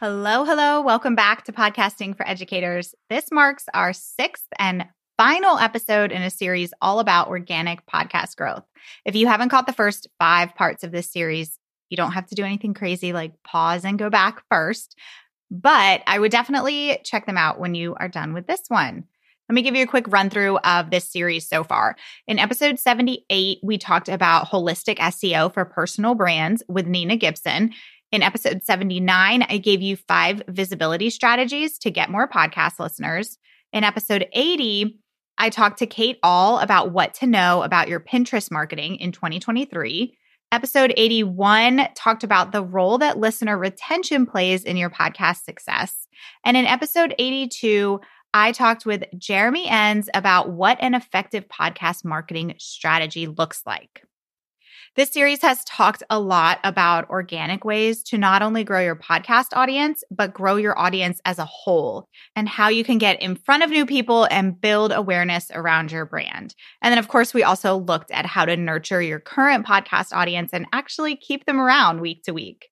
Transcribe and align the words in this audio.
Hello, 0.00 0.44
hello. 0.44 0.80
Welcome 0.80 1.16
back 1.16 1.42
to 1.46 1.52
Podcasting 1.52 2.16
for 2.16 2.24
Educators. 2.24 2.94
This 3.10 3.32
marks 3.32 3.64
our 3.74 3.92
sixth 3.92 4.46
and 4.56 4.86
final 5.16 5.58
episode 5.58 6.12
in 6.12 6.22
a 6.22 6.30
series 6.30 6.72
all 6.80 7.00
about 7.00 7.26
organic 7.26 7.84
podcast 7.84 8.36
growth. 8.36 8.62
If 9.04 9.16
you 9.16 9.26
haven't 9.26 9.48
caught 9.48 9.66
the 9.66 9.72
first 9.72 10.06
five 10.16 10.54
parts 10.54 10.84
of 10.84 10.92
this 10.92 11.10
series, 11.10 11.58
you 11.90 11.96
don't 11.96 12.12
have 12.12 12.26
to 12.26 12.36
do 12.36 12.44
anything 12.44 12.74
crazy 12.74 13.12
like 13.12 13.42
pause 13.42 13.84
and 13.84 13.98
go 13.98 14.08
back 14.08 14.44
first, 14.48 14.96
but 15.50 16.02
I 16.06 16.20
would 16.20 16.30
definitely 16.30 17.00
check 17.02 17.26
them 17.26 17.36
out 17.36 17.58
when 17.58 17.74
you 17.74 17.96
are 17.98 18.06
done 18.06 18.34
with 18.34 18.46
this 18.46 18.62
one. 18.68 19.02
Let 19.48 19.54
me 19.54 19.62
give 19.62 19.74
you 19.74 19.82
a 19.82 19.88
quick 19.88 20.06
run 20.08 20.30
through 20.30 20.58
of 20.58 20.90
this 20.90 21.10
series 21.10 21.48
so 21.48 21.64
far. 21.64 21.96
In 22.26 22.38
episode 22.38 22.78
78, 22.78 23.58
we 23.64 23.78
talked 23.78 24.10
about 24.10 24.46
holistic 24.46 24.98
SEO 24.98 25.52
for 25.52 25.64
personal 25.64 26.14
brands 26.14 26.62
with 26.68 26.86
Nina 26.86 27.16
Gibson. 27.16 27.72
In 28.10 28.22
episode 28.22 28.64
79, 28.64 29.42
I 29.42 29.58
gave 29.58 29.82
you 29.82 29.96
five 29.96 30.42
visibility 30.48 31.10
strategies 31.10 31.78
to 31.80 31.90
get 31.90 32.10
more 32.10 32.26
podcast 32.26 32.78
listeners. 32.78 33.36
In 33.70 33.84
episode 33.84 34.26
80, 34.32 34.98
I 35.36 35.50
talked 35.50 35.78
to 35.80 35.86
Kate 35.86 36.18
Ahl 36.22 36.58
about 36.58 36.90
what 36.90 37.12
to 37.14 37.26
know 37.26 37.62
about 37.62 37.88
your 37.88 38.00
Pinterest 38.00 38.50
marketing 38.50 38.96
in 38.96 39.12
2023. 39.12 40.16
Episode 40.50 40.94
81 40.96 41.88
talked 41.94 42.24
about 42.24 42.50
the 42.50 42.64
role 42.64 42.96
that 42.96 43.18
listener 43.18 43.58
retention 43.58 44.24
plays 44.24 44.64
in 44.64 44.78
your 44.78 44.88
podcast 44.88 45.44
success. 45.44 46.08
And 46.46 46.56
in 46.56 46.64
episode 46.64 47.14
82, 47.18 48.00
I 48.32 48.52
talked 48.52 48.86
with 48.86 49.04
Jeremy 49.18 49.68
Enns 49.68 50.08
about 50.14 50.48
what 50.48 50.78
an 50.80 50.94
effective 50.94 51.46
podcast 51.48 52.06
marketing 52.06 52.54
strategy 52.56 53.26
looks 53.26 53.62
like. 53.66 54.02
This 54.96 55.10
series 55.10 55.42
has 55.42 55.62
talked 55.64 56.02
a 56.10 56.18
lot 56.18 56.58
about 56.64 57.08
organic 57.10 57.64
ways 57.64 58.02
to 58.04 58.18
not 58.18 58.42
only 58.42 58.64
grow 58.64 58.80
your 58.80 58.96
podcast 58.96 59.48
audience, 59.52 60.02
but 60.10 60.34
grow 60.34 60.56
your 60.56 60.76
audience 60.78 61.20
as 61.24 61.38
a 61.38 61.44
whole 61.44 62.08
and 62.34 62.48
how 62.48 62.68
you 62.68 62.82
can 62.82 62.98
get 62.98 63.20
in 63.22 63.36
front 63.36 63.62
of 63.62 63.70
new 63.70 63.86
people 63.86 64.26
and 64.30 64.60
build 64.60 64.90
awareness 64.90 65.50
around 65.52 65.92
your 65.92 66.04
brand. 66.04 66.54
And 66.82 66.90
then, 66.90 66.98
of 66.98 67.08
course, 67.08 67.32
we 67.32 67.44
also 67.44 67.76
looked 67.76 68.10
at 68.10 68.26
how 68.26 68.44
to 68.44 68.56
nurture 68.56 69.02
your 69.02 69.20
current 69.20 69.66
podcast 69.66 70.12
audience 70.12 70.50
and 70.52 70.66
actually 70.72 71.16
keep 71.16 71.44
them 71.44 71.60
around 71.60 72.00
week 72.00 72.24
to 72.24 72.32
week. 72.32 72.68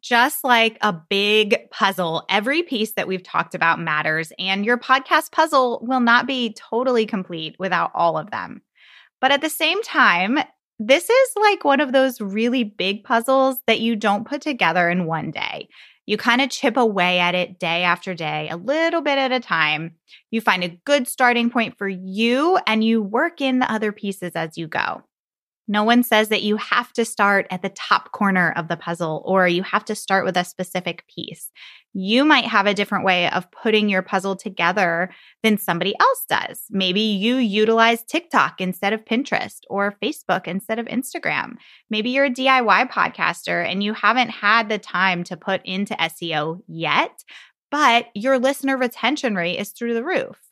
Just 0.00 0.44
like 0.44 0.78
a 0.80 0.94
big 0.94 1.70
puzzle, 1.70 2.24
every 2.30 2.62
piece 2.62 2.94
that 2.94 3.06
we've 3.06 3.22
talked 3.22 3.54
about 3.54 3.78
matters, 3.78 4.32
and 4.38 4.64
your 4.64 4.78
podcast 4.78 5.30
puzzle 5.30 5.80
will 5.82 6.00
not 6.00 6.26
be 6.26 6.54
totally 6.54 7.04
complete 7.04 7.54
without 7.58 7.90
all 7.94 8.16
of 8.16 8.30
them. 8.30 8.62
But 9.20 9.30
at 9.30 9.42
the 9.42 9.50
same 9.50 9.82
time, 9.82 10.38
this 10.80 11.10
is 11.10 11.28
like 11.40 11.64
one 11.64 11.80
of 11.80 11.92
those 11.92 12.20
really 12.20 12.64
big 12.64 13.04
puzzles 13.04 13.58
that 13.66 13.80
you 13.80 13.96
don't 13.96 14.26
put 14.26 14.40
together 14.40 14.88
in 14.88 15.04
one 15.06 15.30
day. 15.30 15.68
You 16.06 16.16
kind 16.16 16.40
of 16.40 16.50
chip 16.50 16.76
away 16.76 17.20
at 17.20 17.34
it 17.34 17.58
day 17.60 17.84
after 17.84 18.14
day, 18.14 18.48
a 18.50 18.56
little 18.56 19.02
bit 19.02 19.18
at 19.18 19.30
a 19.30 19.40
time. 19.40 19.96
You 20.30 20.40
find 20.40 20.64
a 20.64 20.80
good 20.86 21.06
starting 21.06 21.50
point 21.50 21.76
for 21.78 21.86
you 21.86 22.58
and 22.66 22.82
you 22.82 23.02
work 23.02 23.40
in 23.42 23.60
the 23.60 23.70
other 23.70 23.92
pieces 23.92 24.32
as 24.34 24.56
you 24.56 24.66
go. 24.66 25.02
No 25.70 25.84
one 25.84 26.02
says 26.02 26.30
that 26.30 26.42
you 26.42 26.56
have 26.56 26.92
to 26.94 27.04
start 27.04 27.46
at 27.48 27.62
the 27.62 27.68
top 27.68 28.10
corner 28.10 28.52
of 28.56 28.66
the 28.66 28.76
puzzle 28.76 29.22
or 29.24 29.46
you 29.46 29.62
have 29.62 29.84
to 29.84 29.94
start 29.94 30.24
with 30.24 30.36
a 30.36 30.42
specific 30.42 31.04
piece. 31.06 31.52
You 31.92 32.24
might 32.24 32.46
have 32.46 32.66
a 32.66 32.74
different 32.74 33.04
way 33.04 33.30
of 33.30 33.52
putting 33.52 33.88
your 33.88 34.02
puzzle 34.02 34.34
together 34.34 35.10
than 35.44 35.58
somebody 35.58 35.94
else 36.00 36.24
does. 36.28 36.62
Maybe 36.70 37.02
you 37.02 37.36
utilize 37.36 38.02
TikTok 38.02 38.60
instead 38.60 38.92
of 38.92 39.04
Pinterest 39.04 39.60
or 39.68 39.96
Facebook 40.02 40.48
instead 40.48 40.80
of 40.80 40.86
Instagram. 40.86 41.52
Maybe 41.88 42.10
you're 42.10 42.24
a 42.24 42.30
DIY 42.30 42.90
podcaster 42.90 43.64
and 43.64 43.80
you 43.80 43.94
haven't 43.94 44.30
had 44.30 44.68
the 44.68 44.78
time 44.78 45.22
to 45.22 45.36
put 45.36 45.64
into 45.64 45.94
SEO 45.94 46.62
yet, 46.66 47.22
but 47.70 48.06
your 48.16 48.40
listener 48.40 48.76
retention 48.76 49.36
rate 49.36 49.60
is 49.60 49.70
through 49.70 49.94
the 49.94 50.04
roof. 50.04 50.49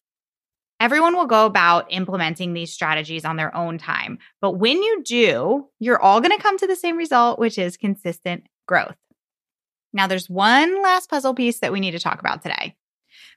Everyone 0.80 1.16
will 1.16 1.26
go 1.26 1.44
about 1.44 1.86
implementing 1.90 2.52
these 2.52 2.72
strategies 2.72 3.24
on 3.24 3.36
their 3.36 3.54
own 3.54 3.78
time. 3.78 4.18
But 4.40 4.52
when 4.52 4.80
you 4.80 5.02
do, 5.02 5.66
you're 5.80 6.00
all 6.00 6.20
going 6.20 6.36
to 6.36 6.42
come 6.42 6.56
to 6.58 6.66
the 6.66 6.76
same 6.76 6.96
result, 6.96 7.38
which 7.38 7.58
is 7.58 7.76
consistent 7.76 8.44
growth. 8.66 8.96
Now, 9.92 10.06
there's 10.06 10.30
one 10.30 10.82
last 10.82 11.10
puzzle 11.10 11.34
piece 11.34 11.58
that 11.60 11.72
we 11.72 11.80
need 11.80 11.92
to 11.92 11.98
talk 11.98 12.20
about 12.20 12.42
today. 12.42 12.76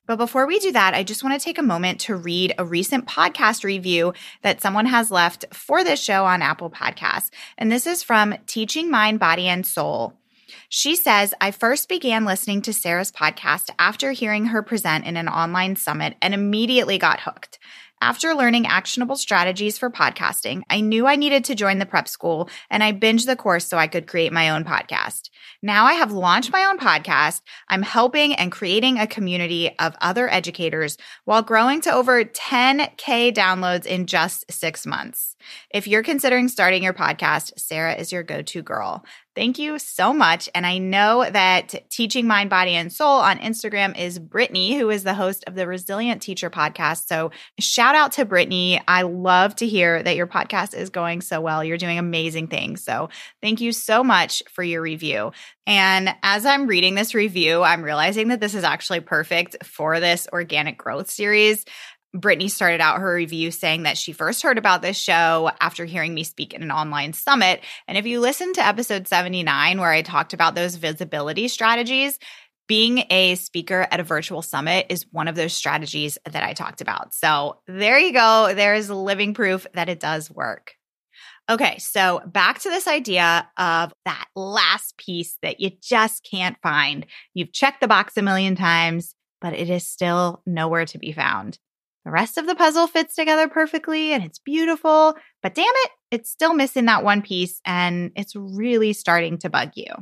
But 0.05 0.17
before 0.17 0.45
we 0.45 0.59
do 0.59 0.71
that, 0.73 0.93
I 0.93 1.03
just 1.03 1.23
want 1.23 1.39
to 1.39 1.43
take 1.43 1.57
a 1.57 1.63
moment 1.63 2.01
to 2.01 2.15
read 2.15 2.53
a 2.57 2.65
recent 2.65 3.07
podcast 3.07 3.63
review 3.63 4.13
that 4.41 4.61
someone 4.61 4.87
has 4.87 5.11
left 5.11 5.45
for 5.53 5.83
this 5.83 6.01
show 6.01 6.25
on 6.25 6.41
Apple 6.41 6.69
Podcasts. 6.69 7.29
And 7.57 7.71
this 7.71 7.87
is 7.87 8.03
from 8.03 8.35
Teaching 8.45 8.91
Mind, 8.91 9.19
Body, 9.19 9.47
and 9.47 9.65
Soul. 9.65 10.20
She 10.69 10.95
says, 10.95 11.33
I 11.41 11.51
first 11.51 11.89
began 11.89 12.25
listening 12.25 12.61
to 12.63 12.73
Sarah's 12.73 13.11
podcast 13.11 13.69
after 13.77 14.11
hearing 14.11 14.47
her 14.47 14.61
present 14.61 15.05
in 15.05 15.17
an 15.17 15.27
online 15.27 15.75
summit 15.75 16.15
and 16.21 16.33
immediately 16.33 16.97
got 16.97 17.21
hooked. 17.21 17.59
After 18.03 18.33
learning 18.33 18.65
actionable 18.65 19.15
strategies 19.15 19.77
for 19.77 19.91
podcasting, 19.91 20.63
I 20.71 20.81
knew 20.81 21.05
I 21.05 21.15
needed 21.15 21.45
to 21.45 21.55
join 21.55 21.77
the 21.77 21.85
prep 21.85 22.07
school 22.07 22.49
and 22.67 22.83
I 22.83 22.93
binged 22.93 23.27
the 23.27 23.35
course 23.35 23.67
so 23.67 23.77
I 23.77 23.85
could 23.85 24.07
create 24.07 24.33
my 24.33 24.49
own 24.49 24.63
podcast. 24.63 25.29
Now 25.61 25.85
I 25.85 25.93
have 25.93 26.11
launched 26.11 26.51
my 26.51 26.65
own 26.65 26.79
podcast. 26.79 27.41
I'm 27.69 27.83
helping 27.83 28.33
and 28.33 28.51
creating 28.51 28.97
a 28.97 29.05
community 29.05 29.75
of 29.77 29.95
other 30.01 30.27
educators 30.27 30.97
while 31.25 31.43
growing 31.43 31.79
to 31.81 31.93
over 31.93 32.25
10K 32.25 33.31
downloads 33.35 33.85
in 33.85 34.07
just 34.07 34.51
six 34.51 34.87
months. 34.87 35.35
If 35.69 35.87
you're 35.87 36.01
considering 36.01 36.47
starting 36.47 36.81
your 36.81 36.93
podcast, 36.93 37.59
Sarah 37.59 37.93
is 37.93 38.11
your 38.11 38.23
go 38.23 38.41
to 38.41 38.63
girl. 38.63 39.05
Thank 39.33 39.59
you 39.59 39.79
so 39.79 40.11
much. 40.11 40.49
And 40.53 40.65
I 40.65 40.77
know 40.77 41.25
that 41.29 41.89
Teaching 41.89 42.27
Mind, 42.27 42.49
Body, 42.49 42.71
and 42.71 42.91
Soul 42.91 43.19
on 43.19 43.39
Instagram 43.39 43.97
is 43.97 44.19
Brittany, 44.19 44.77
who 44.77 44.89
is 44.89 45.03
the 45.03 45.13
host 45.13 45.45
of 45.47 45.55
the 45.55 45.67
Resilient 45.67 46.21
Teacher 46.21 46.49
podcast. 46.49 47.07
So 47.07 47.31
shout 47.57 47.95
out 47.95 48.11
to 48.13 48.25
Brittany. 48.25 48.81
I 48.89 49.03
love 49.03 49.55
to 49.57 49.67
hear 49.67 50.03
that 50.03 50.17
your 50.17 50.27
podcast 50.27 50.75
is 50.75 50.89
going 50.89 51.21
so 51.21 51.39
well. 51.39 51.63
You're 51.63 51.77
doing 51.77 51.97
amazing 51.97 52.47
things. 52.47 52.83
So 52.83 53.07
thank 53.41 53.61
you 53.61 53.71
so 53.71 54.03
much 54.03 54.43
for 54.49 54.63
your 54.63 54.81
review. 54.81 55.31
And 55.65 56.13
as 56.23 56.45
I'm 56.45 56.67
reading 56.67 56.95
this 56.95 57.15
review, 57.15 57.63
I'm 57.63 57.83
realizing 57.83 58.27
that 58.29 58.41
this 58.41 58.53
is 58.53 58.65
actually 58.65 58.99
perfect 58.99 59.65
for 59.65 60.01
this 60.01 60.27
organic 60.33 60.77
growth 60.77 61.09
series. 61.09 61.63
Brittany 62.13 62.49
started 62.49 62.81
out 62.81 62.99
her 62.99 63.13
review 63.13 63.51
saying 63.51 63.83
that 63.83 63.97
she 63.97 64.11
first 64.11 64.41
heard 64.41 64.57
about 64.57 64.81
this 64.81 64.97
show 64.97 65.51
after 65.61 65.85
hearing 65.85 66.13
me 66.13 66.23
speak 66.23 66.53
at 66.53 66.61
an 66.61 66.71
online 66.71 67.13
summit. 67.13 67.61
And 67.87 67.97
if 67.97 68.05
you 68.05 68.19
listen 68.19 68.53
to 68.53 68.65
episode 68.65 69.07
79, 69.07 69.79
where 69.79 69.91
I 69.91 70.01
talked 70.01 70.33
about 70.33 70.53
those 70.53 70.75
visibility 70.75 71.47
strategies, 71.47 72.19
being 72.67 73.05
a 73.09 73.35
speaker 73.35 73.87
at 73.91 73.99
a 73.99 74.03
virtual 74.03 74.41
summit 74.41 74.87
is 74.89 75.05
one 75.11 75.27
of 75.27 75.35
those 75.35 75.53
strategies 75.53 76.17
that 76.29 76.43
I 76.43 76.53
talked 76.53 76.81
about. 76.81 77.13
So 77.13 77.59
there 77.67 77.99
you 77.99 78.13
go. 78.13 78.53
There 78.53 78.75
is 78.75 78.89
living 78.89 79.33
proof 79.33 79.65
that 79.73 79.89
it 79.89 79.99
does 79.99 80.29
work. 80.29 80.73
Okay, 81.49 81.77
so 81.79 82.21
back 82.25 82.59
to 82.59 82.69
this 82.69 82.87
idea 82.87 83.49
of 83.57 83.93
that 84.05 84.25
last 84.35 84.97
piece 84.97 85.37
that 85.41 85.59
you 85.59 85.71
just 85.81 86.25
can't 86.29 86.55
find. 86.63 87.05
You've 87.33 87.51
checked 87.51 87.81
the 87.81 87.89
box 87.89 88.15
a 88.15 88.21
million 88.21 88.55
times, 88.55 89.15
but 89.41 89.53
it 89.53 89.69
is 89.69 89.85
still 89.85 90.41
nowhere 90.45 90.85
to 90.85 90.97
be 90.97 91.11
found. 91.11 91.57
The 92.05 92.11
rest 92.11 92.37
of 92.37 92.47
the 92.47 92.55
puzzle 92.55 92.87
fits 92.87 93.15
together 93.15 93.47
perfectly 93.47 94.11
and 94.11 94.23
it's 94.23 94.39
beautiful, 94.39 95.15
but 95.43 95.53
damn 95.53 95.65
it, 95.67 95.91
it's 96.09 96.31
still 96.31 96.53
missing 96.53 96.85
that 96.85 97.03
one 97.03 97.21
piece 97.21 97.61
and 97.63 98.11
it's 98.15 98.35
really 98.35 98.93
starting 98.93 99.37
to 99.39 99.49
bug 99.49 99.71
you. 99.75 99.93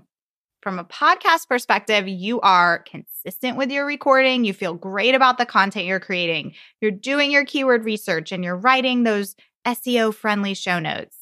From 0.62 0.80
a 0.80 0.86
podcast 0.86 1.48
perspective, 1.48 2.08
you 2.08 2.42
are 2.42 2.80
consistent 2.80 3.58
with 3.58 3.72
your 3.72 3.86
recording. 3.86 4.44
You 4.44 4.54
feel 4.54 4.74
great 4.74 5.16
about 5.16 5.38
the 5.38 5.46
content 5.46 5.86
you're 5.86 6.00
creating. 6.00 6.54
You're 6.82 6.92
doing 6.92 7.32
your 7.32 7.46
keyword 7.46 7.86
research 7.86 8.32
and 8.32 8.44
you're 8.44 8.58
writing 8.58 9.04
those 9.04 9.36
SEO 9.66 10.14
friendly 10.14 10.54
show 10.54 10.80
notes. 10.80 11.19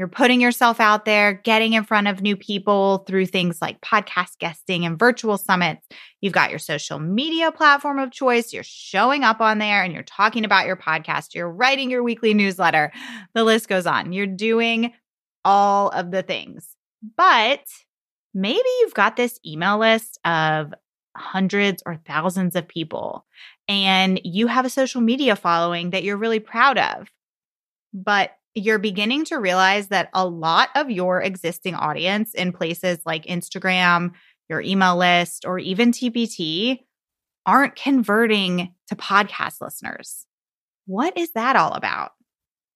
You're 0.00 0.08
putting 0.08 0.40
yourself 0.40 0.80
out 0.80 1.04
there, 1.04 1.34
getting 1.34 1.74
in 1.74 1.84
front 1.84 2.08
of 2.08 2.22
new 2.22 2.34
people 2.34 3.04
through 3.06 3.26
things 3.26 3.60
like 3.60 3.82
podcast 3.82 4.38
guesting 4.38 4.86
and 4.86 4.98
virtual 4.98 5.36
summits. 5.36 5.86
You've 6.22 6.32
got 6.32 6.48
your 6.48 6.58
social 6.58 6.98
media 6.98 7.52
platform 7.52 7.98
of 7.98 8.10
choice. 8.10 8.54
You're 8.54 8.62
showing 8.62 9.24
up 9.24 9.42
on 9.42 9.58
there 9.58 9.82
and 9.82 9.92
you're 9.92 10.02
talking 10.02 10.46
about 10.46 10.64
your 10.64 10.78
podcast. 10.78 11.34
You're 11.34 11.50
writing 11.50 11.90
your 11.90 12.02
weekly 12.02 12.32
newsletter. 12.32 12.92
The 13.34 13.44
list 13.44 13.68
goes 13.68 13.84
on. 13.84 14.14
You're 14.14 14.26
doing 14.26 14.94
all 15.44 15.90
of 15.90 16.10
the 16.10 16.22
things. 16.22 16.76
But 17.18 17.66
maybe 18.32 18.68
you've 18.80 18.94
got 18.94 19.16
this 19.16 19.38
email 19.44 19.76
list 19.76 20.18
of 20.24 20.72
hundreds 21.14 21.82
or 21.84 22.00
thousands 22.06 22.56
of 22.56 22.66
people 22.66 23.26
and 23.68 24.18
you 24.24 24.46
have 24.46 24.64
a 24.64 24.70
social 24.70 25.02
media 25.02 25.36
following 25.36 25.90
that 25.90 26.04
you're 26.04 26.16
really 26.16 26.40
proud 26.40 26.78
of. 26.78 27.08
But 27.92 28.30
you're 28.54 28.78
beginning 28.78 29.24
to 29.26 29.36
realize 29.36 29.88
that 29.88 30.10
a 30.12 30.26
lot 30.26 30.70
of 30.74 30.90
your 30.90 31.22
existing 31.22 31.74
audience 31.74 32.34
in 32.34 32.52
places 32.52 32.98
like 33.06 33.26
Instagram, 33.26 34.12
your 34.48 34.60
email 34.60 34.96
list, 34.96 35.44
or 35.46 35.58
even 35.58 35.92
TPT 35.92 36.80
aren't 37.46 37.76
converting 37.76 38.74
to 38.88 38.96
podcast 38.96 39.60
listeners. 39.60 40.26
What 40.86 41.16
is 41.16 41.30
that 41.32 41.56
all 41.56 41.72
about? 41.72 42.12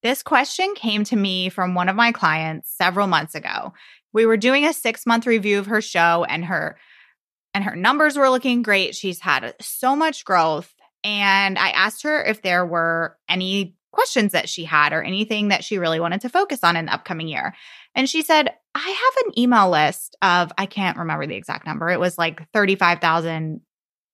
This 0.02 0.22
question 0.22 0.74
came 0.74 1.04
to 1.04 1.16
me 1.16 1.48
from 1.48 1.74
one 1.74 1.88
of 1.88 1.96
my 1.96 2.12
clients 2.12 2.72
several 2.76 3.06
months 3.06 3.34
ago. 3.34 3.72
We 4.12 4.26
were 4.26 4.36
doing 4.36 4.64
a 4.64 4.68
6-month 4.68 5.26
review 5.26 5.58
of 5.58 5.66
her 5.66 5.80
show 5.80 6.24
and 6.28 6.44
her 6.44 6.78
and 7.52 7.64
her 7.64 7.74
numbers 7.74 8.16
were 8.16 8.30
looking 8.30 8.62
great. 8.62 8.94
She's 8.94 9.20
had 9.20 9.54
so 9.60 9.96
much 9.96 10.24
growth 10.24 10.72
and 11.02 11.58
I 11.58 11.70
asked 11.70 12.02
her 12.04 12.22
if 12.22 12.42
there 12.42 12.64
were 12.64 13.16
any 13.28 13.76
questions 13.94 14.32
that 14.32 14.48
she 14.48 14.64
had 14.64 14.92
or 14.92 15.02
anything 15.02 15.48
that 15.48 15.64
she 15.64 15.78
really 15.78 16.00
wanted 16.00 16.20
to 16.22 16.28
focus 16.28 16.60
on 16.62 16.76
in 16.76 16.86
the 16.86 16.92
upcoming 16.92 17.28
year. 17.28 17.54
And 17.94 18.08
she 18.08 18.22
said, 18.22 18.50
I 18.74 18.80
have 18.80 19.26
an 19.26 19.38
email 19.38 19.70
list 19.70 20.16
of, 20.20 20.52
I 20.58 20.66
can't 20.66 20.98
remember 20.98 21.26
the 21.26 21.36
exact 21.36 21.66
number. 21.66 21.88
It 21.88 22.00
was 22.00 22.18
like 22.18 22.46
35,000, 22.52 23.60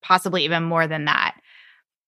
possibly 0.03 0.45
even 0.45 0.63
more 0.63 0.87
than 0.87 1.07
that. 1.07 1.35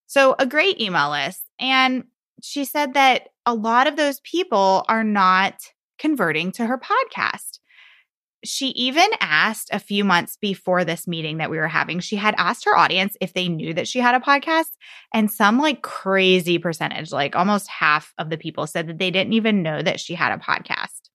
So, 0.06 0.36
a 0.38 0.46
great 0.46 0.80
email 0.80 1.10
list. 1.10 1.40
And 1.58 2.04
she 2.42 2.64
said 2.64 2.94
that 2.94 3.30
a 3.46 3.54
lot 3.54 3.86
of 3.86 3.96
those 3.96 4.20
people 4.20 4.84
are 4.88 5.04
not 5.04 5.54
converting 5.98 6.52
to 6.52 6.66
her 6.66 6.78
podcast 6.78 7.60
she 8.44 8.68
even 8.68 9.08
asked 9.20 9.68
a 9.72 9.78
few 9.78 10.04
months 10.04 10.36
before 10.40 10.84
this 10.84 11.06
meeting 11.06 11.38
that 11.38 11.50
we 11.50 11.58
were 11.58 11.68
having, 11.68 12.00
she 12.00 12.16
had 12.16 12.34
asked 12.38 12.64
her 12.64 12.76
audience 12.76 13.16
if 13.20 13.32
they 13.32 13.48
knew 13.48 13.72
that 13.74 13.86
she 13.86 14.00
had 14.00 14.14
a 14.14 14.20
podcast. 14.20 14.70
And 15.14 15.30
some 15.30 15.58
like 15.58 15.82
crazy 15.82 16.58
percentage, 16.58 17.12
like 17.12 17.36
almost 17.36 17.68
half 17.68 18.12
of 18.18 18.30
the 18.30 18.38
people 18.38 18.66
said 18.66 18.88
that 18.88 18.98
they 18.98 19.10
didn't 19.10 19.34
even 19.34 19.62
know 19.62 19.80
that 19.82 20.00
she 20.00 20.14
had 20.14 20.32
a 20.32 20.42
podcast. 20.42 21.10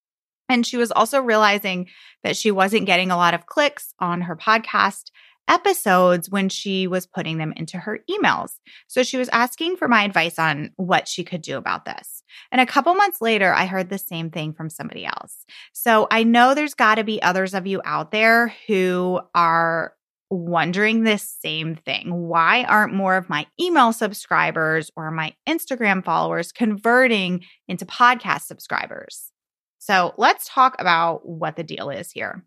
And 0.49 0.65
she 0.65 0.77
was 0.77 0.91
also 0.91 1.21
realizing 1.21 1.87
that 2.23 2.37
she 2.37 2.51
wasn't 2.51 2.85
getting 2.85 3.11
a 3.11 3.17
lot 3.17 3.33
of 3.33 3.45
clicks 3.45 3.93
on 3.99 4.21
her 4.21 4.35
podcast 4.35 5.11
episodes 5.47 6.29
when 6.29 6.49
she 6.49 6.87
was 6.87 7.05
putting 7.05 7.37
them 7.37 7.53
into 7.55 7.77
her 7.77 7.99
emails. 8.09 8.51
So 8.87 9.03
she 9.03 9.17
was 9.17 9.29
asking 9.29 9.77
for 9.77 9.87
my 9.87 10.03
advice 10.03 10.39
on 10.39 10.71
what 10.75 11.07
she 11.07 11.23
could 11.23 11.41
do 11.41 11.57
about 11.57 11.85
this. 11.85 12.16
And 12.51 12.61
a 12.61 12.65
couple 12.65 12.93
months 12.95 13.21
later, 13.21 13.53
I 13.53 13.65
heard 13.65 13.89
the 13.89 13.97
same 13.97 14.29
thing 14.29 14.53
from 14.53 14.69
somebody 14.69 15.05
else. 15.05 15.45
So 15.73 16.07
I 16.11 16.23
know 16.23 16.53
there's 16.53 16.73
got 16.73 16.95
to 16.95 17.03
be 17.03 17.21
others 17.21 17.53
of 17.53 17.67
you 17.67 17.81
out 17.85 18.11
there 18.11 18.53
who 18.67 19.21
are 19.35 19.93
wondering 20.29 21.03
this 21.03 21.37
same 21.41 21.75
thing. 21.75 22.11
Why 22.11 22.63
aren't 22.63 22.93
more 22.93 23.15
of 23.15 23.29
my 23.29 23.47
email 23.59 23.93
subscribers 23.93 24.91
or 24.95 25.09
my 25.11 25.33
Instagram 25.47 26.03
followers 26.03 26.51
converting 26.51 27.43
into 27.67 27.85
podcast 27.85 28.41
subscribers? 28.41 29.31
So 29.79 30.13
let's 30.17 30.49
talk 30.49 30.75
about 30.79 31.27
what 31.27 31.55
the 31.55 31.63
deal 31.63 31.89
is 31.89 32.11
here. 32.11 32.43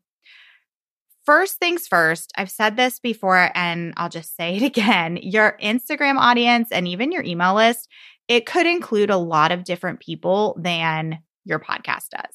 First 1.24 1.58
things 1.58 1.86
first, 1.86 2.32
I've 2.36 2.50
said 2.50 2.76
this 2.76 2.98
before 2.98 3.50
and 3.54 3.94
I'll 3.96 4.08
just 4.08 4.36
say 4.36 4.56
it 4.56 4.62
again. 4.64 5.18
Your 5.22 5.56
Instagram 5.62 6.18
audience 6.18 6.70
and 6.70 6.86
even 6.88 7.12
your 7.12 7.22
email 7.22 7.54
list, 7.54 7.88
it 8.30 8.46
could 8.46 8.64
include 8.64 9.10
a 9.10 9.16
lot 9.16 9.50
of 9.50 9.64
different 9.64 9.98
people 9.98 10.56
than 10.56 11.18
your 11.44 11.58
podcast 11.58 12.10
does. 12.10 12.32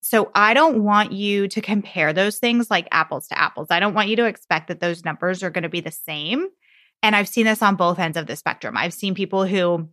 So 0.00 0.30
I 0.36 0.54
don't 0.54 0.84
want 0.84 1.10
you 1.10 1.48
to 1.48 1.60
compare 1.60 2.12
those 2.12 2.38
things 2.38 2.70
like 2.70 2.86
apples 2.92 3.26
to 3.28 3.38
apples. 3.38 3.66
I 3.70 3.80
don't 3.80 3.94
want 3.94 4.08
you 4.08 4.14
to 4.16 4.26
expect 4.26 4.68
that 4.68 4.78
those 4.78 5.04
numbers 5.04 5.42
are 5.42 5.50
going 5.50 5.64
to 5.64 5.68
be 5.68 5.80
the 5.80 5.90
same. 5.90 6.46
And 7.02 7.16
I've 7.16 7.28
seen 7.28 7.44
this 7.44 7.60
on 7.60 7.74
both 7.74 7.98
ends 7.98 8.16
of 8.16 8.28
the 8.28 8.36
spectrum. 8.36 8.76
I've 8.76 8.94
seen 8.94 9.16
people 9.16 9.44
who 9.44 9.88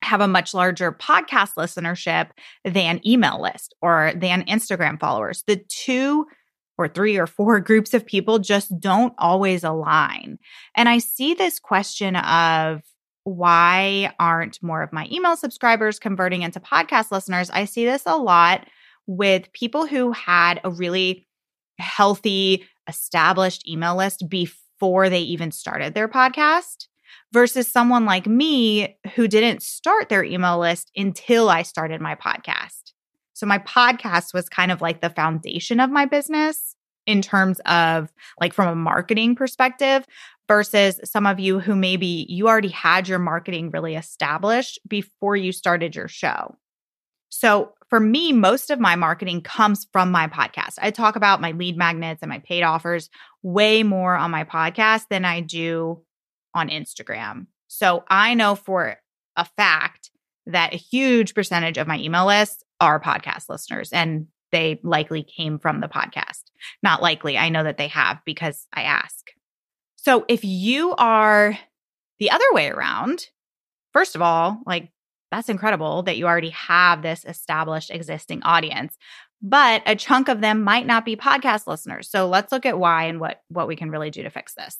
have 0.00 0.22
a 0.22 0.28
much 0.28 0.54
larger 0.54 0.92
podcast 0.92 1.56
listenership 1.58 2.30
than 2.64 3.06
email 3.06 3.42
list 3.42 3.74
or 3.82 4.14
than 4.16 4.46
Instagram 4.46 4.98
followers. 4.98 5.44
The 5.46 5.62
two 5.68 6.24
or 6.78 6.88
three 6.88 7.18
or 7.18 7.26
four 7.26 7.60
groups 7.60 7.92
of 7.92 8.06
people 8.06 8.38
just 8.38 8.80
don't 8.80 9.12
always 9.18 9.62
align. 9.62 10.38
And 10.74 10.88
I 10.88 11.00
see 11.00 11.34
this 11.34 11.60
question 11.60 12.16
of 12.16 12.80
why 13.30 14.12
aren't 14.18 14.62
more 14.62 14.82
of 14.82 14.92
my 14.92 15.06
email 15.10 15.36
subscribers 15.36 15.98
converting 15.98 16.42
into 16.42 16.58
podcast 16.58 17.12
listeners? 17.12 17.48
I 17.50 17.64
see 17.64 17.84
this 17.84 18.02
a 18.06 18.16
lot 18.16 18.66
with 19.06 19.52
people 19.52 19.86
who 19.86 20.10
had 20.12 20.60
a 20.64 20.70
really 20.70 21.28
healthy, 21.78 22.66
established 22.88 23.68
email 23.68 23.96
list 23.96 24.28
before 24.28 25.08
they 25.08 25.20
even 25.20 25.52
started 25.52 25.94
their 25.94 26.08
podcast 26.08 26.86
versus 27.32 27.68
someone 27.68 28.04
like 28.04 28.26
me 28.26 28.96
who 29.14 29.28
didn't 29.28 29.62
start 29.62 30.08
their 30.08 30.24
email 30.24 30.58
list 30.58 30.90
until 30.96 31.48
I 31.48 31.62
started 31.62 32.00
my 32.00 32.16
podcast. 32.16 32.92
So 33.32 33.46
my 33.46 33.58
podcast 33.58 34.34
was 34.34 34.48
kind 34.48 34.72
of 34.72 34.80
like 34.80 35.00
the 35.00 35.10
foundation 35.10 35.78
of 35.78 35.90
my 35.90 36.04
business 36.04 36.74
in 37.06 37.22
terms 37.22 37.60
of 37.66 38.12
like 38.40 38.52
from 38.52 38.68
a 38.68 38.74
marketing 38.74 39.34
perspective 39.34 40.04
versus 40.50 40.98
some 41.04 41.26
of 41.26 41.38
you 41.38 41.60
who 41.60 41.76
maybe 41.76 42.26
you 42.28 42.48
already 42.48 42.70
had 42.70 43.06
your 43.06 43.20
marketing 43.20 43.70
really 43.70 43.94
established 43.94 44.80
before 44.88 45.36
you 45.36 45.52
started 45.52 45.94
your 45.94 46.08
show. 46.08 46.56
So 47.28 47.72
for 47.88 48.00
me, 48.00 48.32
most 48.32 48.68
of 48.68 48.80
my 48.80 48.96
marketing 48.96 49.42
comes 49.42 49.86
from 49.92 50.10
my 50.10 50.26
podcast. 50.26 50.74
I 50.82 50.90
talk 50.90 51.14
about 51.14 51.40
my 51.40 51.52
lead 51.52 51.76
magnets 51.76 52.20
and 52.20 52.28
my 52.28 52.40
paid 52.40 52.64
offers 52.64 53.10
way 53.44 53.84
more 53.84 54.16
on 54.16 54.32
my 54.32 54.42
podcast 54.42 55.04
than 55.08 55.24
I 55.24 55.38
do 55.38 56.02
on 56.52 56.68
Instagram. 56.68 57.46
So 57.68 58.02
I 58.08 58.34
know 58.34 58.56
for 58.56 58.96
a 59.36 59.44
fact 59.56 60.10
that 60.46 60.74
a 60.74 60.78
huge 60.78 61.32
percentage 61.32 61.78
of 61.78 61.86
my 61.86 61.98
email 62.00 62.26
list 62.26 62.64
are 62.80 62.98
podcast 62.98 63.48
listeners 63.48 63.92
and 63.92 64.26
they 64.50 64.80
likely 64.82 65.22
came 65.22 65.60
from 65.60 65.80
the 65.80 65.86
podcast. 65.86 66.42
Not 66.82 67.02
likely. 67.02 67.38
I 67.38 67.50
know 67.50 67.62
that 67.62 67.76
they 67.76 67.86
have 67.86 68.18
because 68.24 68.66
I 68.72 68.82
ask. 68.82 69.30
So 70.02 70.24
if 70.28 70.44
you 70.44 70.94
are 70.96 71.58
the 72.18 72.30
other 72.30 72.44
way 72.52 72.68
around, 72.68 73.26
first 73.92 74.14
of 74.14 74.22
all, 74.22 74.60
like 74.66 74.90
that's 75.30 75.48
incredible 75.48 76.02
that 76.04 76.16
you 76.16 76.26
already 76.26 76.50
have 76.50 77.02
this 77.02 77.24
established 77.24 77.90
existing 77.90 78.42
audience 78.42 78.96
but 79.42 79.82
a 79.86 79.96
chunk 79.96 80.28
of 80.28 80.40
them 80.40 80.62
might 80.62 80.86
not 80.86 81.04
be 81.04 81.16
podcast 81.16 81.66
listeners. 81.66 82.10
So 82.10 82.28
let's 82.28 82.52
look 82.52 82.66
at 82.66 82.78
why 82.78 83.04
and 83.04 83.20
what 83.20 83.42
what 83.48 83.68
we 83.68 83.76
can 83.76 83.90
really 83.90 84.10
do 84.10 84.22
to 84.22 84.30
fix 84.30 84.54
this. 84.54 84.76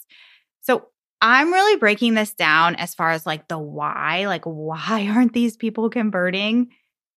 So 0.60 0.88
I'm 1.22 1.52
really 1.52 1.76
breaking 1.78 2.14
this 2.14 2.32
down 2.32 2.76
as 2.76 2.94
far 2.94 3.10
as 3.10 3.26
like 3.26 3.48
the 3.48 3.58
why, 3.58 4.26
like 4.26 4.44
why 4.44 5.08
aren't 5.14 5.32
these 5.32 5.56
people 5.56 5.90
converting 5.90 6.68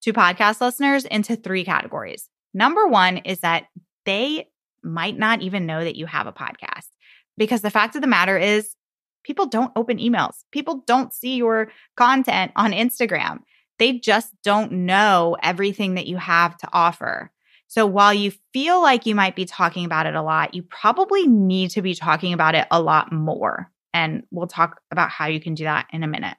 to 0.02 0.14
podcast 0.14 0.62
listeners 0.62 1.06
into 1.06 1.36
three 1.36 1.64
categories. 1.64 2.30
Number 2.54 2.88
one 2.88 3.18
is 3.18 3.40
that 3.40 3.66
they 4.06 4.50
might 4.84 5.18
not 5.18 5.42
even 5.42 5.66
know 5.66 5.84
that 5.84 5.96
you 5.96 6.06
have 6.06 6.28
a 6.28 6.34
podcast 6.34 6.90
because 7.38 7.62
the 7.62 7.72
fact 7.72 7.96
of 7.96 8.02
the 8.02 8.08
matter 8.08 8.38
is 8.38 8.76
people 9.24 9.46
don't 9.46 9.72
open 9.76 9.98
emails. 9.98 10.44
People 10.52 10.84
don't 10.86 11.14
see 11.14 11.36
your 11.36 11.72
content 11.96 12.52
on 12.56 12.72
Instagram. 12.72 13.40
They 13.80 14.00
just 14.00 14.32
don't 14.44 14.72
know 14.72 15.36
everything 15.42 15.96
that 15.96 16.08
you 16.08 16.18
have 16.18 16.58
to 16.58 16.70
offer. 16.72 17.32
So 17.68 17.88
while 17.88 18.14
you 18.14 18.32
feel 18.54 18.82
like 18.82 19.06
you 19.06 19.16
might 19.16 19.36
be 19.36 19.46
talking 19.46 19.86
about 19.86 20.06
it 20.06 20.14
a 20.14 20.22
lot, 20.22 20.54
you 20.54 20.62
probably 20.62 21.28
need 21.28 21.72
to 21.72 21.82
be 21.82 21.96
talking 21.96 22.34
about 22.34 22.54
it 22.54 22.68
a 22.70 22.82
lot 22.82 23.12
more. 23.12 23.72
And 23.94 24.24
we'll 24.32 24.48
talk 24.48 24.80
about 24.92 25.10
how 25.10 25.28
you 25.28 25.40
can 25.40 25.56
do 25.56 25.64
that 25.64 25.88
in 25.92 26.04
a 26.04 26.08
minute. 26.08 26.38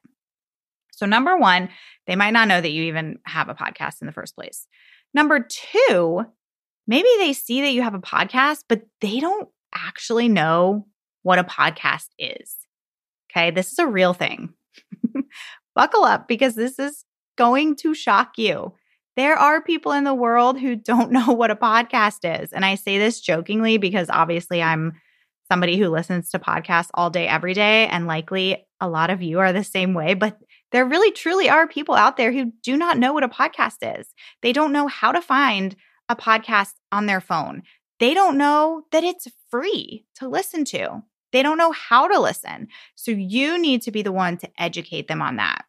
So, 0.92 1.06
number 1.06 1.36
one, 1.36 1.70
they 2.06 2.14
might 2.14 2.32
not 2.32 2.46
know 2.46 2.60
that 2.60 2.70
you 2.70 2.84
even 2.84 3.18
have 3.24 3.48
a 3.48 3.54
podcast 3.54 4.00
in 4.00 4.06
the 4.06 4.12
first 4.12 4.36
place. 4.36 4.68
Number 5.12 5.44
two, 5.48 6.24
maybe 6.86 7.08
they 7.18 7.32
see 7.32 7.62
that 7.62 7.72
you 7.72 7.82
have 7.82 7.94
a 7.94 8.00
podcast, 8.00 8.64
but 8.68 8.82
they 9.00 9.18
don't 9.18 9.48
actually 9.75 10.28
know 10.28 10.87
what 11.23 11.38
a 11.38 11.45
podcast 11.45 12.09
is. 12.19 12.57
Okay. 13.31 13.50
This 13.50 13.73
is 13.73 13.78
a 13.78 13.87
real 13.87 14.14
thing. 14.14 14.54
Buckle 15.75 16.04
up 16.04 16.28
because 16.28 16.54
this 16.54 16.78
is 16.78 17.04
going 17.37 17.76
to 17.76 17.95
shock 17.95 18.38
you. 18.38 18.75
There 19.16 19.37
are 19.37 19.62
people 19.62 19.93
in 19.93 20.04
the 20.04 20.14
world 20.14 20.59
who 20.59 20.76
don't 20.76 21.11
know 21.12 21.33
what 21.33 21.50
a 21.50 21.57
podcast 21.57 22.43
is. 22.43 22.52
And 22.52 22.64
I 22.64 22.76
say 22.76 22.99
this 22.99 23.21
jokingly 23.21 23.78
because 23.78 24.09
obviously 24.11 24.62
I'm 24.62 24.93
somebody 25.50 25.76
who 25.76 25.88
listens 25.88 26.31
to 26.31 26.38
podcasts 26.38 26.90
all 26.95 27.11
day, 27.11 27.26
every 27.26 27.54
day. 27.54 27.87
And 27.88 28.07
likely 28.07 28.66
a 28.81 28.88
lot 28.88 29.11
of 29.11 29.23
you 29.23 29.40
are 29.40 29.52
the 29.52 29.64
same 29.64 29.95
way. 29.95 30.14
But 30.14 30.38
there 30.73 30.85
really 30.85 31.12
truly 31.12 31.49
are 31.49 31.69
people 31.69 31.95
out 31.95 32.16
there 32.16 32.33
who 32.33 32.52
do 32.62 32.76
not 32.76 32.99
know 32.99 33.12
what 33.12 33.25
a 33.25 33.28
podcast 33.28 33.99
is. 34.00 34.09
They 34.43 34.52
don't 34.52 34.73
know 34.73 34.88
how 34.88 35.12
to 35.12 35.21
find 35.21 35.76
a 36.09 36.16
podcast 36.16 36.73
on 36.90 37.07
their 37.07 37.21
phone. 37.21 37.62
They 38.04 38.12
don't 38.12 38.37
know 38.37 38.82
that 38.92 39.02
it's 39.02 39.28
free 39.49 40.04
to 40.16 40.28
listen 40.28 40.66
to. 40.66 41.02
They 41.32 41.42
don't 41.42 41.56
know 41.56 41.73
how 41.73 42.06
to 42.06 42.20
listen. 42.20 42.68
So 42.96 43.12
you 43.12 43.58
need 43.58 43.80
to 43.80 43.90
be 43.90 44.02
the 44.02 44.12
one 44.12 44.37
to 44.37 44.50
educate 44.58 45.08
them 45.08 45.23
on 45.23 45.37
that. 45.37 45.64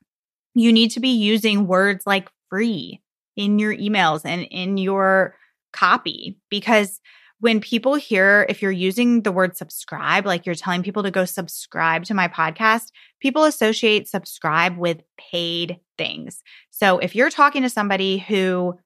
You 0.53 0.73
need 0.73 0.91
to 0.91 0.99
be 0.99 1.15
using 1.15 1.65
words 1.65 2.05
like 2.05 2.27
free 2.49 3.01
in 3.37 3.57
your 3.57 3.73
emails 3.73 4.23
and 4.25 4.41
in 4.51 4.75
your 4.75 5.37
copy 5.71 6.37
because 6.49 6.99
when 7.39 7.61
people 7.61 7.95
hear 7.95 8.45
if 8.49 8.61
you're 8.61 8.69
using 8.69 9.21
the 9.21 9.31
word 9.31 9.55
subscribe, 9.55 10.25
like 10.25 10.45
you're 10.45 10.55
telling 10.55 10.83
people 10.83 11.03
to 11.03 11.11
go 11.11 11.23
subscribe 11.23 12.03
to 12.03 12.13
my 12.13 12.27
podcast, 12.27 12.91
people 13.21 13.45
associate 13.45 14.09
subscribe 14.09 14.77
with 14.77 15.03
paid 15.17 15.79
things. 15.97 16.43
So 16.69 16.97
if 16.97 17.15
you're 17.15 17.29
talking 17.29 17.61
to 17.61 17.69
somebody 17.69 18.17
who 18.17 18.77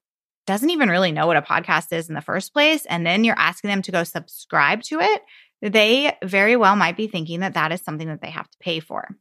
doesn't 0.50 0.72
even 0.72 0.90
really 0.90 1.12
know 1.12 1.28
what 1.28 1.38
a 1.38 1.44
podcast 1.44 1.94
is 1.94 2.10
in 2.10 2.16
the 2.16 2.22
first 2.22 2.54
place, 2.54 2.84
and 2.88 3.06
then 3.06 3.24
you're 3.24 3.38
asking 3.38 3.70
them 3.70 3.84
to 3.84 3.92
go 3.92 4.04
subscribe 4.04 4.82
to 4.82 5.00
it, 5.00 5.22
they 5.62 6.18
very 6.24 6.56
well 6.56 6.76
might 6.76 6.98
be 6.98 7.06
thinking 7.06 7.42
that 7.42 7.54
that 7.54 7.72
is 7.72 7.82
something 7.82 8.08
that 8.08 8.20
they 8.24 8.32
have 8.32 8.50
to 8.50 8.58
pay 8.60 8.80
for. 8.80 9.16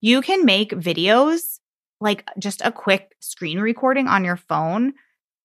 You 0.00 0.22
can 0.22 0.44
make 0.44 0.70
videos 0.70 1.58
like 2.00 2.24
just 2.38 2.62
a 2.64 2.70
quick 2.70 3.16
screen 3.18 3.58
recording 3.58 4.06
on 4.06 4.22
your 4.22 4.36
phone 4.36 4.92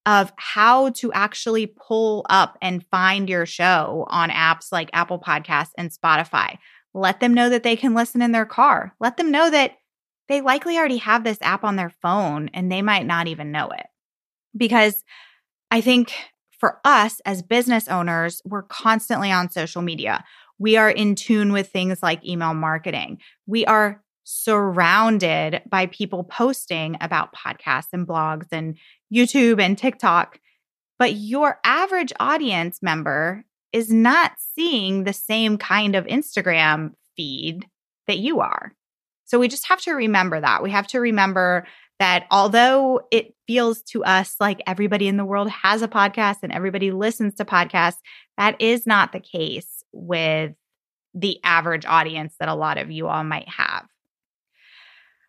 of 0.05 0.31
how 0.35 0.89
to 0.89 1.11
actually 1.13 1.65
pull 1.65 2.23
up 2.29 2.55
and 2.61 2.85
find 2.85 3.27
your 3.27 3.47
show 3.47 4.05
on 4.09 4.29
apps 4.29 4.71
like 4.71 4.91
Apple 4.93 5.19
Podcasts 5.19 5.71
and 5.79 5.91
Spotify. 5.91 6.59
Let 6.93 7.21
them 7.21 7.33
know 7.33 7.49
that 7.49 7.63
they 7.63 7.75
can 7.75 7.95
listen 7.95 8.21
in 8.21 8.33
their 8.33 8.45
car. 8.45 8.93
Let 8.99 9.17
them 9.17 9.31
know 9.31 9.49
that 9.49 9.77
they 10.29 10.41
likely 10.41 10.77
already 10.77 10.97
have 10.97 11.23
this 11.23 11.39
app 11.41 11.63
on 11.63 11.75
their 11.75 11.89
phone 12.03 12.51
and 12.53 12.71
they 12.71 12.83
might 12.83 13.07
not 13.07 13.25
even 13.25 13.51
know 13.51 13.69
it. 13.69 13.87
Because 14.55 15.03
I 15.71 15.81
think 15.81 16.13
for 16.59 16.79
us 16.83 17.19
as 17.25 17.41
business 17.41 17.87
owners, 17.87 18.41
we're 18.45 18.63
constantly 18.63 19.31
on 19.31 19.49
social 19.49 19.81
media. 19.81 20.23
We 20.59 20.77
are 20.77 20.89
in 20.89 21.15
tune 21.15 21.51
with 21.51 21.69
things 21.69 22.01
like 22.01 22.25
email 22.25 22.53
marketing. 22.53 23.19
We 23.45 23.65
are 23.65 24.03
surrounded 24.23 25.61
by 25.69 25.85
people 25.85 26.23
posting 26.23 26.97
about 26.99 27.33
podcasts 27.33 27.93
and 27.93 28.07
blogs 28.07 28.47
and 28.51 28.77
YouTube 29.13 29.61
and 29.61 29.77
TikTok. 29.77 30.39
But 30.99 31.13
your 31.13 31.59
average 31.63 32.11
audience 32.19 32.79
member 32.81 33.45
is 33.71 33.91
not 33.91 34.33
seeing 34.37 35.03
the 35.03 35.13
same 35.13 35.57
kind 35.57 35.95
of 35.95 36.05
Instagram 36.07 36.91
feed 37.15 37.67
that 38.07 38.17
you 38.17 38.39
are. 38.39 38.73
So 39.25 39.39
we 39.39 39.47
just 39.47 39.67
have 39.67 39.81
to 39.81 39.91
remember 39.91 40.41
that. 40.41 40.63
We 40.63 40.71
have 40.71 40.87
to 40.87 40.99
remember 40.99 41.67
that 41.99 42.25
although 42.29 43.01
it 43.11 43.33
feels 43.47 43.81
to 43.81 44.03
us 44.03 44.35
like 44.39 44.61
everybody 44.67 45.07
in 45.07 45.17
the 45.17 45.25
world 45.25 45.49
has 45.49 45.81
a 45.81 45.87
podcast 45.87 46.37
and 46.43 46.51
everybody 46.51 46.91
listens 46.91 47.35
to 47.35 47.45
podcasts, 47.45 47.97
that 48.37 48.59
is 48.61 48.85
not 48.85 49.11
the 49.11 49.19
case 49.19 49.83
with 49.91 50.53
the 51.13 51.39
average 51.43 51.85
audience 51.85 52.35
that 52.39 52.49
a 52.49 52.55
lot 52.55 52.77
of 52.77 52.91
you 52.91 53.07
all 53.07 53.23
might 53.23 53.49
have. 53.49 53.87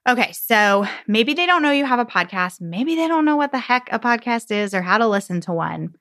Okay, 0.08 0.32
so 0.32 0.86
maybe 1.06 1.34
they 1.34 1.46
don't 1.46 1.62
know 1.62 1.70
you 1.70 1.84
have 1.84 1.98
a 1.98 2.04
podcast. 2.04 2.60
Maybe 2.60 2.94
they 2.94 3.08
don't 3.08 3.24
know 3.24 3.36
what 3.36 3.52
the 3.52 3.58
heck 3.58 3.88
a 3.92 3.98
podcast 3.98 4.50
is 4.50 4.72
or 4.72 4.82
how 4.82 4.98
to 4.98 5.06
listen 5.06 5.40
to 5.42 5.52
one. 5.52 5.94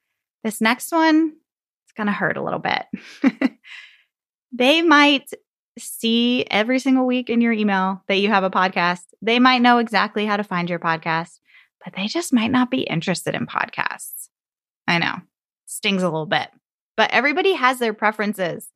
This 0.44 0.62
next 0.62 0.92
one, 0.92 1.34
it's 1.86 1.94
going 1.94 2.08
to 2.08 2.14
hurt 2.14 2.38
a 2.38 2.44
little 2.44 2.60
bit. 2.60 2.86
they 4.52 4.82
might 4.82 5.30
see 5.78 6.46
every 6.50 6.80
single 6.80 7.06
week 7.06 7.30
in 7.30 7.42
your 7.42 7.54
email 7.54 8.04
that 8.08 8.18
you 8.18 8.30
have 8.30 8.44
a 8.44 8.50
podcast. 8.50 9.04
They 9.22 9.40
might 9.40 9.62
know 9.62 9.78
exactly 9.78 10.26
how 10.26 10.38
to 10.38 10.44
find 10.44 10.70
your 10.70 10.80
podcast, 10.80 11.40
but 11.84 11.94
they 11.96 12.08
just 12.08 12.34
might 12.34 12.52
not 12.52 12.72
be 12.72 12.82
interested 12.82 13.36
in 13.36 13.48
podcasts. 13.48 14.30
I 14.88 15.00
know, 15.00 15.16
stings 15.66 16.04
a 16.04 16.10
little 16.10 16.26
bit, 16.26 16.50
but 16.96 17.12
everybody 17.12 17.54
has 17.54 17.80
their 17.80 17.94
preferences. 17.94 18.70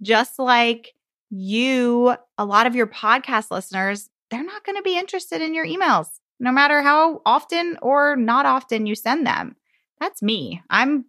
Just 0.00 0.38
like 0.38 0.94
you, 1.30 2.14
a 2.36 2.44
lot 2.44 2.66
of 2.66 2.74
your 2.74 2.86
podcast 2.86 3.50
listeners 3.50 4.08
they're 4.30 4.44
not 4.44 4.64
going 4.64 4.76
to 4.76 4.82
be 4.82 4.98
interested 4.98 5.40
in 5.40 5.54
your 5.54 5.66
emails, 5.66 6.08
no 6.40 6.52
matter 6.52 6.82
how 6.82 7.22
often 7.24 7.78
or 7.82 8.16
not 8.16 8.46
often 8.46 8.86
you 8.86 8.94
send 8.94 9.26
them. 9.26 9.56
That's 10.00 10.22
me. 10.22 10.62
I'm 10.70 11.06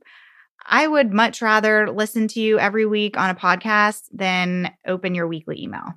I 0.65 0.87
would 0.87 1.13
much 1.13 1.41
rather 1.41 1.91
listen 1.91 2.27
to 2.29 2.39
you 2.39 2.59
every 2.59 2.85
week 2.85 3.17
on 3.17 3.29
a 3.29 3.35
podcast 3.35 4.03
than 4.11 4.71
open 4.85 5.15
your 5.15 5.27
weekly 5.27 5.61
email. 5.61 5.93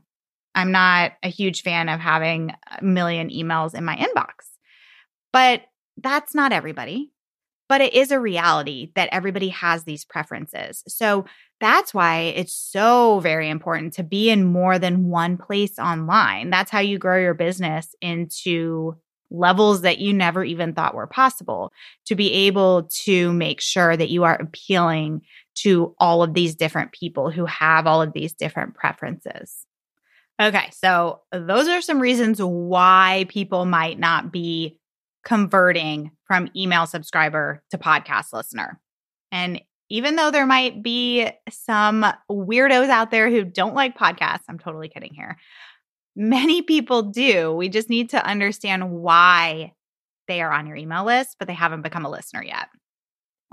I'm 0.54 0.73
not 0.73 1.12
a 1.23 1.28
huge 1.28 1.62
fan 1.62 1.88
of 1.88 2.00
having 2.00 2.52
a 2.78 2.85
million 2.85 3.31
emails 3.31 3.75
in 3.75 3.85
my 3.85 3.97
inbox. 3.97 4.49
But 5.33 5.62
that's 5.97 6.35
not 6.35 6.52
everybody. 6.52 7.11
But 7.69 7.81
it 7.81 7.95
is 7.95 8.11
a 8.11 8.21
reality 8.21 8.92
that 8.97 9.09
everybody 9.12 9.49
has 9.49 9.85
these 9.85 10.04
preferences. 10.04 10.83
So 10.88 11.25
that's 11.59 11.95
why 11.95 12.35
it's 12.37 12.52
so 12.52 13.21
very 13.21 13.49
important 13.49 13.95
to 13.95 14.02
be 14.02 14.28
in 14.28 14.45
more 14.45 14.78
than 14.78 15.09
one 15.09 15.38
place 15.38 15.78
online. 15.78 16.50
That's 16.50 16.71
how 16.71 16.81
you 16.81 16.99
grow 16.99 17.19
your 17.19 17.35
business 17.35 17.95
into 18.02 18.97
levels 19.33 19.81
that 19.83 19.99
you 19.99 20.12
never 20.12 20.45
even 20.45 20.75
thought 20.75 20.95
were 20.95 21.07
possible 21.07 21.73
to 22.07 22.15
be 22.15 22.33
able 22.33 22.85
to 23.05 23.33
make 23.33 23.61
sure 23.61 23.97
that 23.97 24.11
you 24.11 24.25
are 24.25 24.35
appealing 24.35 25.23
to 25.55 25.95
all 25.99 26.23
of 26.23 26.35
these 26.35 26.55
different 26.55 26.93
people 26.93 27.31
who 27.31 27.47
have 27.47 27.87
all 27.87 28.03
of 28.03 28.12
these 28.12 28.35
different 28.35 28.75
preferences. 28.75 29.67
Okay, 30.41 30.71
so 30.73 31.21
those 31.33 31.69
are 31.69 31.81
some 31.81 32.01
reasons 32.01 32.41
why 32.41 33.27
people 33.29 33.65
might 33.65 33.99
not 33.99 34.33
be 34.33 34.79
converting 35.25 36.11
from 36.25 36.51
email 36.57 36.87
subscriber 36.87 37.62
to 37.71 37.79
podcast 37.79 38.33
listener. 38.33 38.81
And 39.31 39.61
even 39.89 40.17
though 40.17 40.31
there 40.31 40.47
might 40.47 40.83
be 40.83 41.29
some 41.51 42.05
weirdos 42.31 42.89
out 42.89 43.11
there 43.11 43.31
who 43.31 43.45
don't 43.45 43.75
like 43.75 43.97
podcasts, 43.97 44.45
I'm 44.49 44.59
totally 44.59 44.89
kidding 44.89 45.15
here. 45.15 45.37
Many 46.14 46.62
people 46.62 47.02
do. 47.02 47.52
We 47.52 47.69
just 47.69 47.88
need 47.88 48.11
to 48.11 48.25
understand 48.25 48.90
why 48.90 49.73
they 50.28 50.42
are 50.42 50.52
on 50.52 50.66
your 50.66 50.76
email 50.76 51.04
list, 51.04 51.37
but 51.38 51.49
they 51.49 51.54
haven't 51.54 51.83
become 51.83 52.04
a 52.04 52.11
listener 52.11 52.42
yet. 52.42 52.69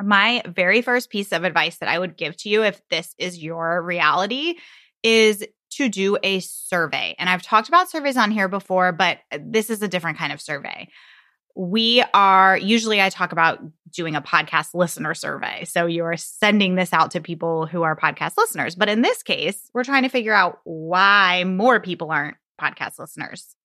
My 0.02 0.42
very 0.46 0.82
first 0.82 1.10
piece 1.10 1.32
of 1.32 1.44
advice 1.44 1.78
that 1.78 1.90
I 1.90 2.00
would 2.00 2.18
give 2.18 2.38
to 2.38 2.50
you 2.50 2.64
if 2.64 2.82
this 2.90 3.14
is 3.18 3.42
your 3.42 3.82
reality 3.82 4.56
is 5.04 5.46
to 5.72 5.90
do 5.90 6.18
a 6.24 6.40
survey. 6.40 7.16
And 7.20 7.30
I've 7.30 7.42
talked 7.42 7.68
about 7.68 7.90
surveys 7.90 8.18
on 8.18 8.32
here 8.32 8.48
before, 8.48 8.92
but 8.92 9.20
uh, 9.32 9.40
this 9.42 9.70
is 9.70 9.82
a 9.82 9.88
different 9.88 10.18
kind 10.18 10.34
of 10.34 10.42
survey 10.42 10.88
we 11.60 12.02
are 12.14 12.58
usually 12.58 13.02
I 13.02 13.10
talk 13.10 13.34
about 13.34 13.60
doing 13.92 14.16
a 14.16 14.22
podcast 14.22 14.74
listener 14.74 15.14
survey. 15.14 15.66
So 15.66 15.88
you're 15.88 16.16
sending 16.16 16.76
this 16.76 16.94
out 16.94 17.12
to 17.12 17.22
people 17.22 17.66
who 17.66 17.82
are 17.82 17.98
podcast 17.98 18.38
listeners. 18.38 18.76
But 18.76 18.88
in 18.88 19.02
this 19.02 19.24
case, 19.24 19.70
we're 19.74 19.84
trying 19.84 20.04
to 20.04 20.10
figure 20.10 20.34
out 20.34 20.60
why 20.64 21.44
more 21.44 21.82
people 21.82 22.12
aren't 22.12 22.38
podcast 22.60 23.00
listeners. 23.00 23.56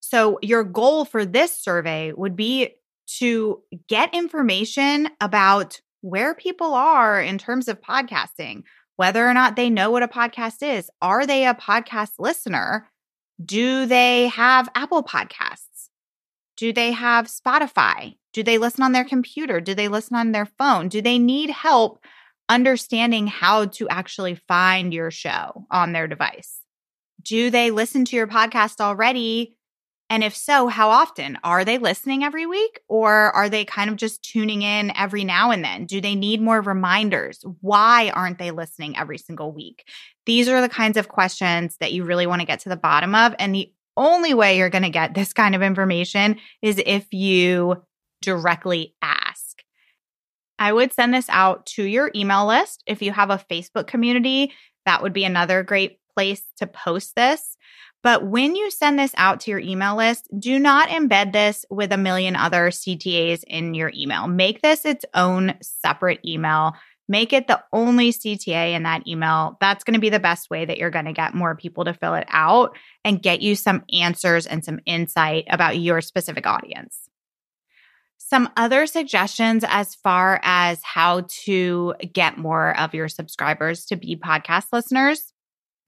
So 0.00 0.38
your 0.42 0.64
goal 0.64 1.04
for 1.04 1.24
this 1.24 1.56
survey 1.56 2.12
would 2.12 2.36
be 2.36 2.74
to 3.18 3.62
get 3.88 4.14
information 4.14 5.08
about 5.20 5.80
where 6.00 6.34
people 6.34 6.74
are 6.74 7.20
in 7.20 7.38
terms 7.38 7.68
of 7.68 7.80
podcasting, 7.80 8.64
whether 8.96 9.26
or 9.26 9.34
not 9.34 9.56
they 9.56 9.70
know 9.70 9.90
what 9.90 10.02
a 10.02 10.08
podcast 10.08 10.56
is. 10.62 10.90
Are 11.00 11.26
they 11.26 11.46
a 11.46 11.54
podcast 11.54 12.12
listener? 12.18 12.88
Do 13.44 13.86
they 13.86 14.28
have 14.28 14.68
Apple 14.74 15.02
Podcasts? 15.02 15.88
Do 16.56 16.72
they 16.72 16.92
have 16.92 17.26
Spotify? 17.26 18.16
Do 18.32 18.42
they 18.42 18.58
listen 18.58 18.82
on 18.82 18.92
their 18.92 19.04
computer? 19.04 19.60
Do 19.60 19.74
they 19.74 19.88
listen 19.88 20.16
on 20.16 20.32
their 20.32 20.46
phone? 20.46 20.88
Do 20.88 21.00
they 21.02 21.18
need 21.18 21.50
help 21.50 22.04
understanding 22.48 23.26
how 23.26 23.66
to 23.66 23.88
actually 23.88 24.34
find 24.34 24.92
your 24.92 25.10
show 25.10 25.66
on 25.70 25.92
their 25.92 26.08
device? 26.08 26.61
Do 27.22 27.50
they 27.50 27.70
listen 27.70 28.04
to 28.06 28.16
your 28.16 28.26
podcast 28.26 28.80
already? 28.80 29.56
And 30.10 30.22
if 30.22 30.36
so, 30.36 30.68
how 30.68 30.90
often? 30.90 31.38
Are 31.42 31.64
they 31.64 31.78
listening 31.78 32.22
every 32.22 32.44
week 32.44 32.80
or 32.86 33.10
are 33.10 33.48
they 33.48 33.64
kind 33.64 33.88
of 33.88 33.96
just 33.96 34.22
tuning 34.22 34.60
in 34.60 34.94
every 34.94 35.24
now 35.24 35.50
and 35.50 35.64
then? 35.64 35.86
Do 35.86 36.02
they 36.02 36.14
need 36.14 36.42
more 36.42 36.60
reminders? 36.60 37.42
Why 37.62 38.10
aren't 38.10 38.38
they 38.38 38.50
listening 38.50 38.98
every 38.98 39.16
single 39.16 39.52
week? 39.52 39.88
These 40.26 40.48
are 40.48 40.60
the 40.60 40.68
kinds 40.68 40.98
of 40.98 41.08
questions 41.08 41.76
that 41.80 41.92
you 41.92 42.04
really 42.04 42.26
want 42.26 42.40
to 42.40 42.46
get 42.46 42.60
to 42.60 42.68
the 42.68 42.76
bottom 42.76 43.14
of. 43.14 43.34
And 43.38 43.54
the 43.54 43.72
only 43.96 44.34
way 44.34 44.58
you're 44.58 44.68
going 44.68 44.82
to 44.82 44.90
get 44.90 45.14
this 45.14 45.32
kind 45.32 45.54
of 45.54 45.62
information 45.62 46.38
is 46.60 46.82
if 46.84 47.10
you 47.12 47.82
directly 48.20 48.94
ask. 49.00 49.62
I 50.58 50.74
would 50.74 50.92
send 50.92 51.14
this 51.14 51.28
out 51.30 51.64
to 51.66 51.84
your 51.84 52.10
email 52.14 52.46
list. 52.46 52.82
If 52.86 53.00
you 53.00 53.12
have 53.12 53.30
a 53.30 53.44
Facebook 53.50 53.86
community, 53.86 54.52
that 54.84 55.02
would 55.02 55.14
be 55.14 55.24
another 55.24 55.62
great 55.62 55.98
place 56.14 56.42
to 56.58 56.66
post 56.66 57.14
this. 57.16 57.56
But 58.02 58.26
when 58.26 58.56
you 58.56 58.70
send 58.70 58.98
this 58.98 59.14
out 59.16 59.40
to 59.40 59.50
your 59.52 59.60
email 59.60 59.96
list, 59.96 60.28
do 60.36 60.58
not 60.58 60.88
embed 60.88 61.32
this 61.32 61.64
with 61.70 61.92
a 61.92 61.96
million 61.96 62.34
other 62.34 62.70
CTAs 62.70 63.44
in 63.46 63.74
your 63.74 63.92
email. 63.94 64.26
Make 64.26 64.60
this 64.60 64.84
its 64.84 65.04
own 65.14 65.54
separate 65.62 66.18
email 66.26 66.74
Make 67.08 67.32
it 67.32 67.46
the 67.46 67.62
only 67.72 68.10
CTA 68.10 68.72
in 68.72 68.84
that 68.84 69.06
email. 69.06 69.58
That's 69.60 69.84
going 69.84 69.94
to 69.94 70.00
be 70.00 70.08
the 70.08 70.20
best 70.20 70.48
way 70.48 70.64
that 70.64 70.78
you're 70.78 70.90
going 70.90 71.04
to 71.04 71.12
get 71.12 71.34
more 71.34 71.56
people 71.56 71.84
to 71.84 71.94
fill 71.94 72.14
it 72.14 72.26
out 72.30 72.76
and 73.04 73.22
get 73.22 73.42
you 73.42 73.56
some 73.56 73.84
answers 73.92 74.46
and 74.46 74.64
some 74.64 74.78
insight 74.86 75.44
about 75.50 75.78
your 75.78 76.00
specific 76.00 76.46
audience. 76.46 77.10
Some 78.16 78.48
other 78.56 78.86
suggestions 78.86 79.64
as 79.68 79.94
far 79.94 80.40
as 80.42 80.80
how 80.82 81.26
to 81.44 81.94
get 82.14 82.38
more 82.38 82.78
of 82.80 82.94
your 82.94 83.08
subscribers 83.08 83.84
to 83.86 83.96
be 83.96 84.16
podcast 84.16 84.66
listeners. 84.72 85.34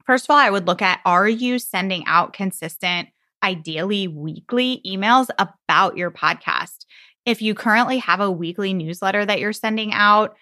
First 0.07 0.27
of 0.27 0.31
all, 0.31 0.37
I 0.39 0.51
would 0.51 0.67
look 0.67 0.83
at 0.83 1.01
are 1.05 1.29
you 1.29 1.59
sending 1.59 2.05
out 2.07 2.33
consistent, 2.33 3.09
ideally 3.43 4.09
weekly 4.09 4.81
emails 4.87 5.29
about 5.39 5.97
your 5.97 6.11
podcast? 6.11 6.85
If 7.25 7.41
you 7.41 7.55
currently 7.55 7.99
have 7.99 8.21
a 8.21 8.31
weekly 8.31 8.75
newsletter 8.75 9.25
that 9.25 9.41
you're 9.41 9.53
sending 9.53 9.93
out, 9.93 10.37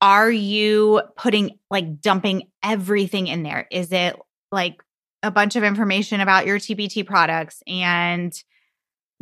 Are 0.00 0.30
you 0.30 1.02
putting 1.16 1.58
like 1.70 2.00
dumping 2.00 2.44
everything 2.62 3.26
in 3.26 3.42
there? 3.42 3.66
Is 3.72 3.92
it 3.92 4.16
like 4.52 4.82
a 5.24 5.30
bunch 5.32 5.56
of 5.56 5.64
information 5.64 6.20
about 6.20 6.46
your 6.46 6.58
TPT 6.58 7.04
products 7.04 7.62
and 7.66 8.32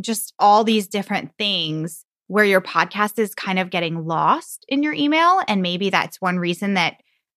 just 0.01 0.35
all 0.39 0.65
these 0.65 0.89
different 0.89 1.33
things 1.39 2.05
where 2.29 2.45
your 2.45 2.61
podcast 2.61 3.19
is 3.19 3.35
kind 3.35 3.59
of 3.59 3.71
getting 3.71 4.05
lost 4.07 4.67
in 4.69 4.83
your 4.83 4.93
email? 4.93 5.41
And 5.49 5.63
maybe 5.63 5.91
that's 5.91 6.21
one 6.21 6.39
reason 6.39 6.75
that 6.75 6.97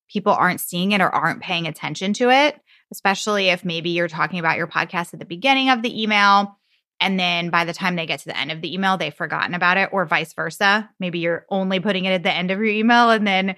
people 0.09 0.33
aren't 0.33 0.59
seeing 0.59 0.91
it 0.91 1.01
or 1.01 1.09
aren't 1.09 1.41
paying 1.41 1.67
attention 1.67 2.13
to 2.13 2.29
it, 2.29 2.59
especially 2.91 3.49
if 3.49 3.63
maybe 3.63 3.91
you're 3.91 4.07
talking 4.07 4.39
about 4.39 4.57
your 4.57 4.67
podcast 4.67 5.13
at 5.13 5.19
the 5.19 5.25
beginning 5.25 5.69
of 5.69 5.81
the 5.81 6.01
email. 6.01 6.57
And 6.99 7.19
then 7.19 7.49
by 7.49 7.63
the 7.63 7.73
time 7.73 7.95
they 7.95 8.05
get 8.05 8.19
to 8.21 8.25
the 8.25 8.37
end 8.37 8.51
of 8.51 8.61
the 8.61 8.73
email, 8.73 8.97
they've 8.97 9.13
forgotten 9.13 9.53
about 9.53 9.77
it, 9.77 9.89
or 9.93 10.05
vice 10.05 10.33
versa. 10.33 10.89
Maybe 10.99 11.19
you're 11.19 11.45
only 11.49 11.79
putting 11.79 12.05
it 12.05 12.11
at 12.11 12.23
the 12.23 12.33
end 12.33 12.51
of 12.51 12.57
your 12.57 12.67
email 12.67 13.09
and 13.11 13.25
then 13.25 13.55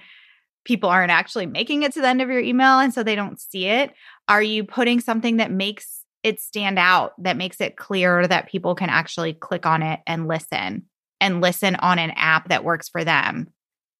people 0.64 0.88
aren't 0.88 1.10
actually 1.10 1.46
making 1.46 1.82
it 1.82 1.92
to 1.94 2.00
the 2.00 2.06
end 2.06 2.22
of 2.22 2.28
your 2.28 2.40
email 2.40 2.78
and 2.78 2.94
so 2.94 3.02
they 3.02 3.16
don't 3.16 3.40
see 3.40 3.66
it. 3.66 3.92
Are 4.28 4.42
you 4.42 4.64
putting 4.64 5.00
something 5.00 5.38
that 5.38 5.50
makes 5.50 6.04
it 6.22 6.40
stand 6.40 6.78
out, 6.78 7.20
that 7.22 7.36
makes 7.36 7.60
it 7.60 7.76
clear 7.76 8.26
that 8.28 8.48
people 8.48 8.76
can 8.76 8.88
actually 8.88 9.32
click 9.32 9.66
on 9.66 9.82
it 9.82 10.00
and 10.06 10.28
listen 10.28 10.84
and 11.20 11.40
listen 11.40 11.74
on 11.76 11.98
an 11.98 12.12
app 12.12 12.48
that 12.50 12.62
works 12.62 12.88
for 12.88 13.02
them? 13.02 13.48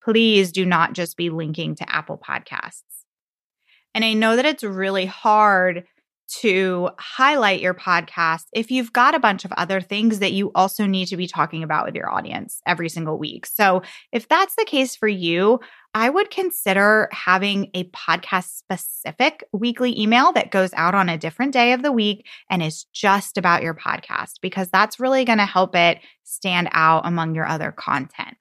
Please 0.04 0.52
do 0.52 0.64
not 0.64 0.92
just 0.92 1.16
be 1.16 1.30
linking 1.30 1.74
to 1.76 1.88
Apple 1.88 2.18
Podcasts. 2.18 2.82
And 3.94 4.04
I 4.04 4.14
know 4.14 4.36
that 4.36 4.46
it's 4.46 4.62
really 4.62 5.06
hard 5.06 5.84
to 6.40 6.88
highlight 6.98 7.60
your 7.60 7.74
podcast 7.74 8.44
if 8.52 8.70
you've 8.70 8.92
got 8.92 9.14
a 9.14 9.20
bunch 9.20 9.44
of 9.44 9.52
other 9.52 9.82
things 9.82 10.18
that 10.20 10.32
you 10.32 10.50
also 10.54 10.86
need 10.86 11.06
to 11.06 11.16
be 11.16 11.26
talking 11.26 11.62
about 11.62 11.84
with 11.84 11.94
your 11.94 12.10
audience 12.10 12.62
every 12.66 12.88
single 12.88 13.18
week. 13.18 13.44
So, 13.44 13.82
if 14.12 14.28
that's 14.28 14.56
the 14.56 14.64
case 14.64 14.96
for 14.96 15.08
you, 15.08 15.60
I 15.94 16.08
would 16.08 16.30
consider 16.30 17.10
having 17.12 17.70
a 17.74 17.84
podcast 17.90 18.56
specific 18.56 19.44
weekly 19.52 20.00
email 20.00 20.32
that 20.32 20.50
goes 20.50 20.72
out 20.72 20.94
on 20.94 21.10
a 21.10 21.18
different 21.18 21.52
day 21.52 21.74
of 21.74 21.82
the 21.82 21.92
week 21.92 22.26
and 22.48 22.62
is 22.62 22.84
just 22.94 23.36
about 23.36 23.62
your 23.62 23.74
podcast 23.74 24.34
because 24.40 24.70
that's 24.70 24.98
really 24.98 25.26
going 25.26 25.38
to 25.38 25.44
help 25.44 25.76
it 25.76 25.98
stand 26.24 26.70
out 26.72 27.02
among 27.04 27.34
your 27.34 27.46
other 27.46 27.72
content. 27.72 28.38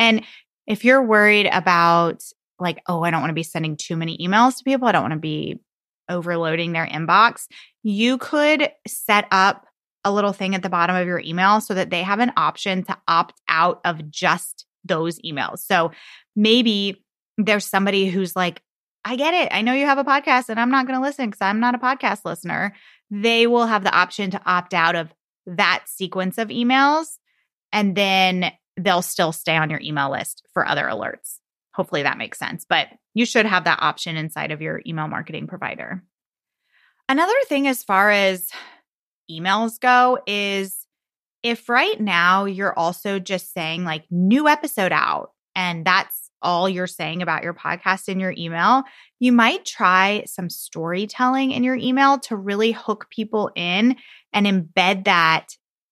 And 0.00 0.24
if 0.68 0.84
you're 0.84 1.02
worried 1.02 1.48
about 1.50 2.22
like, 2.60 2.80
oh, 2.86 3.02
I 3.02 3.10
don't 3.10 3.20
want 3.20 3.30
to 3.30 3.34
be 3.34 3.42
sending 3.42 3.76
too 3.76 3.96
many 3.96 4.18
emails 4.18 4.58
to 4.58 4.64
people, 4.64 4.86
I 4.86 4.92
don't 4.92 5.02
want 5.02 5.14
to 5.14 5.18
be 5.18 5.60
overloading 6.08 6.72
their 6.72 6.86
inbox, 6.86 7.46
you 7.82 8.18
could 8.18 8.70
set 8.86 9.26
up 9.30 9.66
a 10.04 10.12
little 10.12 10.32
thing 10.32 10.54
at 10.54 10.62
the 10.62 10.68
bottom 10.68 10.94
of 10.94 11.06
your 11.06 11.20
email 11.20 11.60
so 11.60 11.74
that 11.74 11.90
they 11.90 12.02
have 12.02 12.20
an 12.20 12.32
option 12.36 12.84
to 12.84 12.96
opt 13.08 13.40
out 13.48 13.80
of 13.84 14.10
just 14.10 14.66
those 14.84 15.18
emails. 15.20 15.58
So 15.58 15.90
maybe 16.36 17.04
there's 17.36 17.64
somebody 17.64 18.08
who's 18.08 18.36
like, 18.36 18.62
I 19.04 19.16
get 19.16 19.34
it. 19.34 19.48
I 19.52 19.62
know 19.62 19.72
you 19.72 19.86
have 19.86 19.98
a 19.98 20.04
podcast 20.04 20.48
and 20.48 20.60
I'm 20.60 20.70
not 20.70 20.86
going 20.86 20.98
to 20.98 21.02
listen 21.02 21.26
because 21.26 21.40
I'm 21.40 21.60
not 21.60 21.74
a 21.74 21.78
podcast 21.78 22.24
listener. 22.24 22.74
They 23.10 23.46
will 23.46 23.66
have 23.66 23.84
the 23.84 23.94
option 23.94 24.30
to 24.32 24.40
opt 24.44 24.74
out 24.74 24.96
of 24.96 25.14
that 25.46 25.84
sequence 25.86 26.36
of 26.36 26.48
emails. 26.48 27.16
And 27.72 27.94
then 27.96 28.52
they'll 28.78 29.02
still 29.02 29.32
stay 29.32 29.56
on 29.56 29.70
your 29.70 29.80
email 29.82 30.10
list 30.10 30.42
for 30.52 30.66
other 30.66 30.84
alerts. 30.84 31.38
Hopefully 31.74 32.02
that 32.02 32.18
makes 32.18 32.38
sense, 32.38 32.64
but 32.68 32.88
you 33.14 33.24
should 33.24 33.46
have 33.46 33.64
that 33.64 33.82
option 33.82 34.16
inside 34.16 34.50
of 34.50 34.62
your 34.62 34.80
email 34.86 35.08
marketing 35.08 35.46
provider. 35.46 36.02
Another 37.08 37.32
thing, 37.46 37.66
as 37.68 37.84
far 37.84 38.10
as 38.10 38.48
emails 39.30 39.80
go, 39.80 40.18
is 40.26 40.86
if 41.42 41.68
right 41.68 42.00
now 42.00 42.44
you're 42.44 42.76
also 42.76 43.18
just 43.18 43.52
saying 43.52 43.84
like 43.84 44.04
new 44.10 44.48
episode 44.48 44.92
out 44.92 45.30
and 45.54 45.84
that's 45.84 46.30
all 46.42 46.68
you're 46.68 46.86
saying 46.86 47.22
about 47.22 47.42
your 47.42 47.54
podcast 47.54 48.08
in 48.08 48.20
your 48.20 48.34
email, 48.36 48.84
you 49.18 49.32
might 49.32 49.64
try 49.64 50.22
some 50.26 50.50
storytelling 50.50 51.50
in 51.50 51.64
your 51.64 51.76
email 51.76 52.18
to 52.20 52.36
really 52.36 52.72
hook 52.72 53.06
people 53.10 53.50
in 53.56 53.96
and 54.32 54.46
embed 54.46 55.04
that 55.04 55.48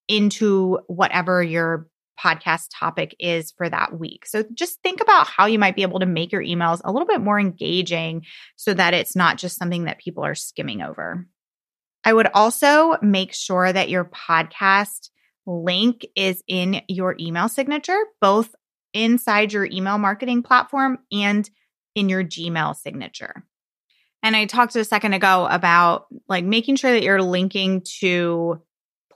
into 0.08 0.78
whatever 0.86 1.42
your 1.42 1.88
podcast 2.22 2.68
topic 2.72 3.14
is 3.18 3.52
for 3.52 3.68
that 3.68 3.98
week. 3.98 4.26
So 4.26 4.44
just 4.54 4.82
think 4.82 5.00
about 5.00 5.26
how 5.26 5.46
you 5.46 5.58
might 5.58 5.76
be 5.76 5.82
able 5.82 6.00
to 6.00 6.06
make 6.06 6.32
your 6.32 6.42
emails 6.42 6.80
a 6.84 6.92
little 6.92 7.06
bit 7.06 7.20
more 7.20 7.38
engaging 7.38 8.24
so 8.56 8.74
that 8.74 8.94
it's 8.94 9.16
not 9.16 9.38
just 9.38 9.58
something 9.58 9.84
that 9.84 9.98
people 9.98 10.24
are 10.24 10.34
skimming 10.34 10.82
over. 10.82 11.26
I 12.04 12.12
would 12.12 12.28
also 12.34 12.96
make 13.02 13.34
sure 13.34 13.72
that 13.72 13.90
your 13.90 14.04
podcast 14.04 15.10
link 15.46 16.06
is 16.14 16.42
in 16.46 16.82
your 16.88 17.16
email 17.18 17.48
signature, 17.48 17.98
both 18.20 18.54
inside 18.94 19.52
your 19.52 19.66
email 19.66 19.98
marketing 19.98 20.42
platform 20.42 20.98
and 21.12 21.48
in 21.94 22.08
your 22.08 22.24
Gmail 22.24 22.76
signature. 22.76 23.44
And 24.22 24.34
I 24.34 24.46
talked 24.46 24.74
a 24.76 24.84
second 24.84 25.14
ago 25.14 25.46
about 25.50 26.06
like 26.28 26.44
making 26.44 26.76
sure 26.76 26.90
that 26.92 27.02
you're 27.02 27.22
linking 27.22 27.82
to 28.00 28.60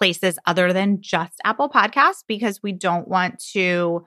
places 0.00 0.38
other 0.46 0.72
than 0.72 1.02
just 1.02 1.34
Apple 1.44 1.68
Podcasts 1.68 2.24
because 2.26 2.62
we 2.62 2.72
don't 2.72 3.06
want 3.06 3.38
to 3.52 4.06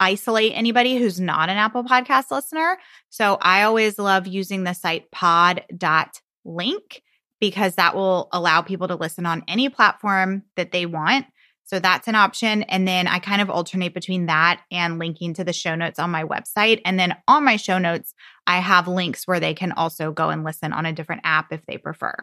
isolate 0.00 0.52
anybody 0.54 0.96
who's 0.96 1.20
not 1.20 1.50
an 1.50 1.58
Apple 1.58 1.84
Podcast 1.84 2.30
listener. 2.30 2.78
So 3.10 3.36
I 3.42 3.62
always 3.62 3.98
love 3.98 4.26
using 4.26 4.64
the 4.64 4.72
site 4.72 5.10
pod.link 5.10 7.02
because 7.38 7.74
that 7.74 7.94
will 7.94 8.28
allow 8.32 8.62
people 8.62 8.88
to 8.88 8.94
listen 8.94 9.26
on 9.26 9.44
any 9.46 9.68
platform 9.68 10.42
that 10.56 10.72
they 10.72 10.86
want. 10.86 11.26
So 11.64 11.78
that's 11.78 12.08
an 12.08 12.14
option. 12.14 12.62
And 12.64 12.88
then 12.88 13.06
I 13.06 13.18
kind 13.18 13.42
of 13.42 13.50
alternate 13.50 13.92
between 13.92 14.26
that 14.26 14.62
and 14.72 14.98
linking 14.98 15.34
to 15.34 15.44
the 15.44 15.52
show 15.52 15.74
notes 15.74 15.98
on 15.98 16.10
my 16.10 16.24
website. 16.24 16.80
And 16.84 16.98
then 16.98 17.14
on 17.28 17.44
my 17.44 17.56
show 17.56 17.78
notes, 17.78 18.14
I 18.46 18.58
have 18.58 18.88
links 18.88 19.26
where 19.26 19.38
they 19.38 19.54
can 19.54 19.72
also 19.72 20.12
go 20.12 20.30
and 20.30 20.44
listen 20.44 20.72
on 20.72 20.86
a 20.86 20.92
different 20.92 21.22
app 21.24 21.52
if 21.52 21.64
they 21.66 21.76
prefer. 21.76 22.14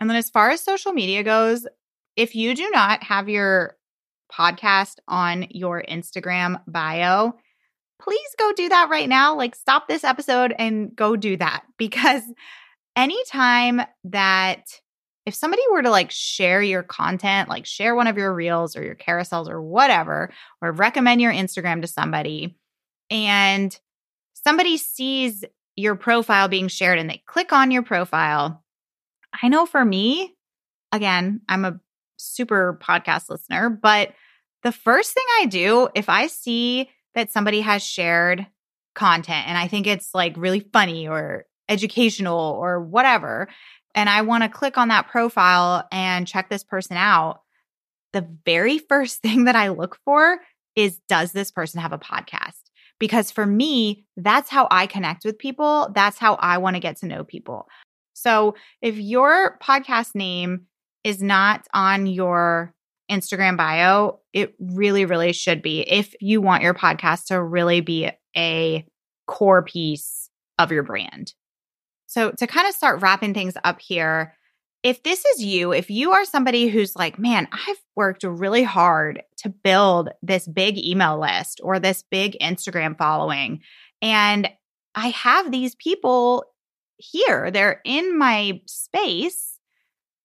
And 0.00 0.08
then 0.08 0.16
as 0.16 0.30
far 0.30 0.50
as 0.50 0.62
social 0.62 0.92
media 0.92 1.22
goes, 1.22 1.66
if 2.16 2.34
you 2.34 2.54
do 2.54 2.70
not 2.70 3.02
have 3.04 3.28
your 3.28 3.76
podcast 4.32 4.96
on 5.08 5.46
your 5.50 5.82
Instagram 5.88 6.60
bio, 6.66 7.34
please 8.00 8.28
go 8.38 8.52
do 8.52 8.68
that 8.68 8.88
right 8.90 9.08
now. 9.08 9.36
Like, 9.36 9.54
stop 9.54 9.88
this 9.88 10.04
episode 10.04 10.54
and 10.58 10.94
go 10.94 11.16
do 11.16 11.36
that 11.36 11.64
because 11.78 12.22
anytime 12.96 13.82
that 14.04 14.64
if 15.24 15.34
somebody 15.34 15.62
were 15.70 15.82
to 15.82 15.90
like 15.90 16.10
share 16.10 16.60
your 16.60 16.82
content, 16.82 17.48
like 17.48 17.64
share 17.64 17.94
one 17.94 18.08
of 18.08 18.16
your 18.16 18.34
reels 18.34 18.76
or 18.76 18.82
your 18.82 18.96
carousels 18.96 19.48
or 19.48 19.62
whatever, 19.62 20.32
or 20.60 20.72
recommend 20.72 21.20
your 21.20 21.32
Instagram 21.32 21.80
to 21.82 21.86
somebody, 21.86 22.56
and 23.08 23.78
somebody 24.34 24.76
sees 24.76 25.44
your 25.76 25.94
profile 25.94 26.48
being 26.48 26.68
shared 26.68 26.98
and 26.98 27.08
they 27.08 27.22
click 27.26 27.52
on 27.52 27.70
your 27.70 27.82
profile, 27.82 28.62
I 29.42 29.48
know 29.48 29.64
for 29.64 29.84
me, 29.84 30.34
again, 30.90 31.40
I'm 31.48 31.64
a 31.64 31.80
super 32.22 32.78
podcast 32.82 33.28
listener, 33.28 33.70
but 33.70 34.12
the 34.62 34.72
first 34.72 35.12
thing 35.12 35.24
I 35.40 35.46
do 35.46 35.88
if 35.94 36.08
I 36.08 36.28
see 36.28 36.88
that 37.14 37.32
somebody 37.32 37.60
has 37.60 37.82
shared 37.82 38.46
content 38.94 39.48
and 39.48 39.58
I 39.58 39.68
think 39.68 39.86
it's 39.86 40.14
like 40.14 40.34
really 40.36 40.60
funny 40.72 41.08
or 41.08 41.46
educational 41.68 42.38
or 42.38 42.80
whatever, 42.80 43.48
and 43.94 44.08
I 44.08 44.22
want 44.22 44.44
to 44.44 44.48
click 44.48 44.78
on 44.78 44.88
that 44.88 45.08
profile 45.08 45.86
and 45.92 46.26
check 46.26 46.48
this 46.48 46.64
person 46.64 46.96
out, 46.96 47.40
the 48.12 48.26
very 48.44 48.78
first 48.78 49.18
thing 49.22 49.44
that 49.44 49.56
I 49.56 49.68
look 49.68 49.98
for 50.04 50.38
is 50.76 50.98
does 51.08 51.32
this 51.32 51.50
person 51.50 51.80
have 51.80 51.92
a 51.92 51.98
podcast? 51.98 52.60
Because 52.98 53.30
for 53.30 53.44
me, 53.44 54.06
that's 54.16 54.48
how 54.48 54.68
I 54.70 54.86
connect 54.86 55.24
with 55.24 55.38
people. 55.38 55.90
That's 55.94 56.18
how 56.18 56.34
I 56.34 56.58
want 56.58 56.76
to 56.76 56.80
get 56.80 56.98
to 56.98 57.06
know 57.06 57.24
people. 57.24 57.66
So 58.12 58.54
if 58.80 58.96
your 58.96 59.58
podcast 59.58 60.14
name 60.14 60.66
is 61.04 61.22
not 61.22 61.66
on 61.72 62.06
your 62.06 62.74
Instagram 63.10 63.56
bio, 63.56 64.20
it 64.32 64.54
really, 64.58 65.04
really 65.04 65.32
should 65.32 65.62
be 65.62 65.80
if 65.80 66.14
you 66.20 66.40
want 66.40 66.62
your 66.62 66.74
podcast 66.74 67.26
to 67.26 67.42
really 67.42 67.80
be 67.80 68.10
a 68.36 68.86
core 69.26 69.62
piece 69.62 70.30
of 70.58 70.72
your 70.72 70.82
brand. 70.82 71.34
So, 72.06 72.30
to 72.32 72.46
kind 72.46 72.66
of 72.66 72.74
start 72.74 73.00
wrapping 73.00 73.34
things 73.34 73.54
up 73.64 73.80
here, 73.80 74.34
if 74.82 75.02
this 75.02 75.24
is 75.24 75.44
you, 75.44 75.72
if 75.72 75.90
you 75.90 76.12
are 76.12 76.24
somebody 76.24 76.68
who's 76.68 76.96
like, 76.96 77.18
man, 77.18 77.48
I've 77.52 77.80
worked 77.94 78.24
really 78.24 78.64
hard 78.64 79.22
to 79.38 79.48
build 79.48 80.10
this 80.22 80.46
big 80.46 80.76
email 80.78 81.20
list 81.20 81.60
or 81.62 81.78
this 81.78 82.02
big 82.10 82.36
Instagram 82.40 82.98
following, 82.98 83.60
and 84.00 84.48
I 84.94 85.08
have 85.08 85.50
these 85.50 85.74
people 85.76 86.44
here, 86.96 87.50
they're 87.50 87.80
in 87.84 88.18
my 88.18 88.60
space 88.66 89.51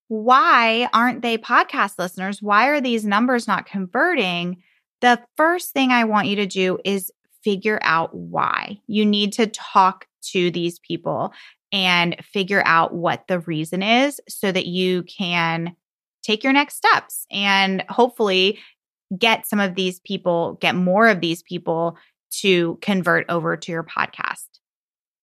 why 0.08 0.90
aren't 0.94 1.22
they 1.22 1.38
podcast 1.38 1.98
listeners? 1.98 2.42
Why 2.42 2.68
are 2.68 2.82
these 2.82 3.06
numbers 3.06 3.48
not 3.48 3.66
converting? 3.66 4.58
The 5.02 5.22
first 5.36 5.72
thing 5.72 5.92
I 5.92 6.06
want 6.06 6.28
you 6.28 6.38
to 6.38 6.46
do 6.46 6.80
is 6.86 7.12
figure 7.44 7.80
out 7.82 8.14
why. 8.14 8.80
You 8.88 9.06
need 9.06 9.34
to 9.34 9.48
talk 9.48 10.08
to 10.32 10.52
these 10.52 10.80
people 10.80 11.34
and 11.72 12.16
figure 12.24 12.64
out 12.66 12.94
what 12.94 13.28
the 13.28 13.40
reason 13.40 13.84
is 13.84 14.20
so 14.28 14.52
that 14.52 14.66
you 14.66 15.04
can 15.04 15.76
take 16.24 16.44
your 16.44 16.54
next 16.54 16.76
steps 16.76 17.26
and 17.32 17.84
hopefully 17.90 18.60
get 19.18 19.48
some 19.48 19.60
of 19.60 19.76
these 19.76 20.00
people, 20.02 20.58
get 20.60 20.76
more 20.76 21.08
of 21.08 21.22
these 21.22 21.44
people 21.44 21.98
to 22.30 22.78
convert 22.82 23.26
over 23.30 23.56
to 23.56 23.72
your 23.72 23.84
podcast. 23.84 24.48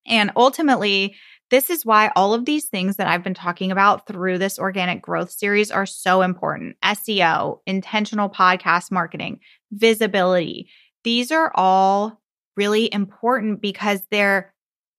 And 0.06 0.30
ultimately, 0.36 1.16
this 1.54 1.70
is 1.70 1.86
why 1.86 2.10
all 2.16 2.34
of 2.34 2.46
these 2.46 2.64
things 2.64 2.96
that 2.96 3.06
I've 3.06 3.22
been 3.22 3.32
talking 3.32 3.70
about 3.70 4.08
through 4.08 4.38
this 4.38 4.58
organic 4.58 5.00
growth 5.00 5.30
series 5.30 5.70
are 5.70 5.86
so 5.86 6.22
important 6.22 6.74
SEO, 6.82 7.60
intentional 7.64 8.28
podcast 8.28 8.90
marketing, 8.90 9.38
visibility. 9.70 10.68
These 11.04 11.30
are 11.30 11.52
all 11.54 12.20
really 12.56 12.92
important 12.92 13.62
because 13.62 14.00
they're 14.10 14.52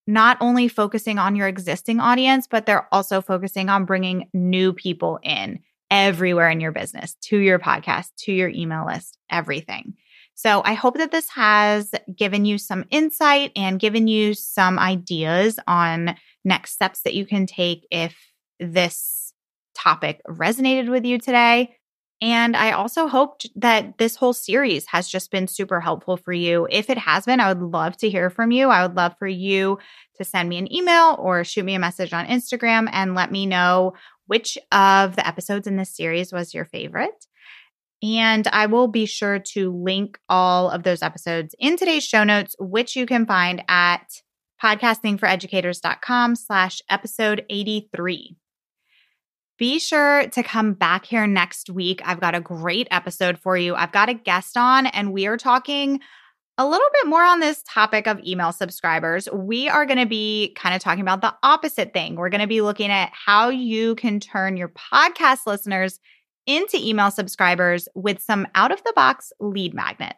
not 0.07 0.37
only 0.39 0.69
focusing 0.69 1.19
on 1.19 1.35
your 1.35 1.49
existing 1.49 1.99
audience, 1.99 2.47
but 2.47 2.65
they're 2.65 2.87
also 2.89 3.19
focusing 3.19 3.67
on 3.67 3.83
bringing 3.83 4.29
new 4.33 4.71
people 4.71 5.19
in 5.23 5.59
everywhere 5.91 6.49
in 6.49 6.61
your 6.61 6.71
business 6.71 7.17
to 7.23 7.37
your 7.37 7.59
podcast, 7.59 8.11
to 8.19 8.31
your 8.31 8.47
email 8.47 8.85
list, 8.85 9.17
everything. 9.29 9.95
So 10.35 10.61
I 10.63 10.73
hope 10.73 10.97
that 10.99 11.11
this 11.11 11.27
has 11.31 11.91
given 12.15 12.45
you 12.45 12.57
some 12.59 12.85
insight 12.91 13.51
and 13.57 13.77
given 13.77 14.07
you 14.07 14.33
some 14.33 14.79
ideas 14.79 15.59
on 15.67 16.15
next 16.45 16.71
steps 16.71 17.01
that 17.01 17.15
you 17.15 17.25
can 17.25 17.45
take 17.45 17.85
if 17.91 18.15
this 18.59 19.33
topic 19.75 20.21
resonated 20.27 20.89
with 20.89 21.05
you 21.05 21.17
today. 21.17 21.75
And 22.21 22.55
I 22.55 22.71
also 22.71 23.07
hope 23.07 23.41
that 23.55 23.97
this 23.97 24.15
whole 24.15 24.31
series 24.31 24.85
has 24.87 25.09
just 25.09 25.31
been 25.31 25.47
super 25.47 25.81
helpful 25.81 26.15
for 26.15 26.31
you. 26.31 26.65
If 26.71 26.89
it 26.89 26.97
has 26.97 27.25
been, 27.25 27.41
I 27.41 27.49
would 27.53 27.61
love 27.61 27.97
to 27.97 28.09
hear 28.09 28.29
from 28.29 28.51
you. 28.51 28.69
I 28.69 28.87
would 28.87 28.95
love 28.95 29.15
for 29.19 29.27
you 29.27 29.79
to 30.15 30.23
send 30.23 30.47
me 30.47 30.57
an 30.57 30.73
email 30.73 31.17
or 31.19 31.43
shoot 31.43 31.65
me 31.65 31.75
a 31.75 31.79
message 31.79 32.13
on 32.13 32.25
Instagram 32.25 32.87
and 32.91 33.15
let 33.15 33.31
me 33.31 33.45
know 33.45 33.93
which 34.27 34.57
of 34.71 35.17
the 35.17 35.27
episodes 35.27 35.67
in 35.67 35.75
this 35.75 35.95
series 35.95 36.31
was 36.31 36.53
your 36.53 36.65
favorite. 36.65 37.25
And 38.01 38.47
I 38.47 38.67
will 38.67 38.87
be 38.87 39.05
sure 39.05 39.39
to 39.53 39.71
link 39.71 40.17
all 40.29 40.69
of 40.69 40.83
those 40.83 41.01
episodes 41.01 41.53
in 41.59 41.75
today's 41.75 42.03
show 42.03 42.23
notes, 42.23 42.55
which 42.59 42.95
you 42.95 43.05
can 43.05 43.25
find 43.25 43.63
at 43.67 44.21
podcastingforeducators.com 44.63 46.35
slash 46.35 46.81
episode 46.89 47.45
83. 47.49 48.35
Be 49.57 49.79
sure 49.79 50.27
to 50.27 50.43
come 50.43 50.73
back 50.73 51.05
here 51.05 51.25
next 51.27 51.69
week. 51.69 52.01
I've 52.03 52.19
got 52.19 52.35
a 52.35 52.41
great 52.41 52.87
episode 52.91 53.39
for 53.39 53.55
you. 53.55 53.73
I've 53.75 53.93
got 53.93 54.09
a 54.09 54.13
guest 54.13 54.57
on, 54.57 54.85
and 54.87 55.13
we 55.13 55.27
are 55.27 55.37
talking 55.37 56.01
a 56.57 56.65
little 56.67 56.87
bit 57.01 57.09
more 57.09 57.23
on 57.23 57.39
this 57.39 57.63
topic 57.67 58.07
of 58.07 58.19
email 58.25 58.51
subscribers. 58.51 59.29
We 59.31 59.67
are 59.69 59.85
going 59.85 59.99
to 59.99 60.05
be 60.05 60.53
kind 60.55 60.75
of 60.75 60.81
talking 60.81 61.01
about 61.01 61.21
the 61.21 61.35
opposite 61.43 61.93
thing. 61.93 62.15
We're 62.15 62.29
going 62.29 62.41
to 62.41 62.47
be 62.47 62.61
looking 62.61 62.91
at 62.91 63.11
how 63.13 63.49
you 63.49 63.95
can 63.95 64.19
turn 64.19 64.57
your 64.57 64.69
podcast 64.69 65.45
listeners 65.45 65.99
into 66.45 66.77
email 66.77 67.11
subscribers 67.11 67.87
with 67.95 68.21
some 68.21 68.47
out 68.55 68.71
of 68.71 68.83
the 68.83 68.93
box 68.95 69.33
lead 69.39 69.73
magnets. 69.73 70.15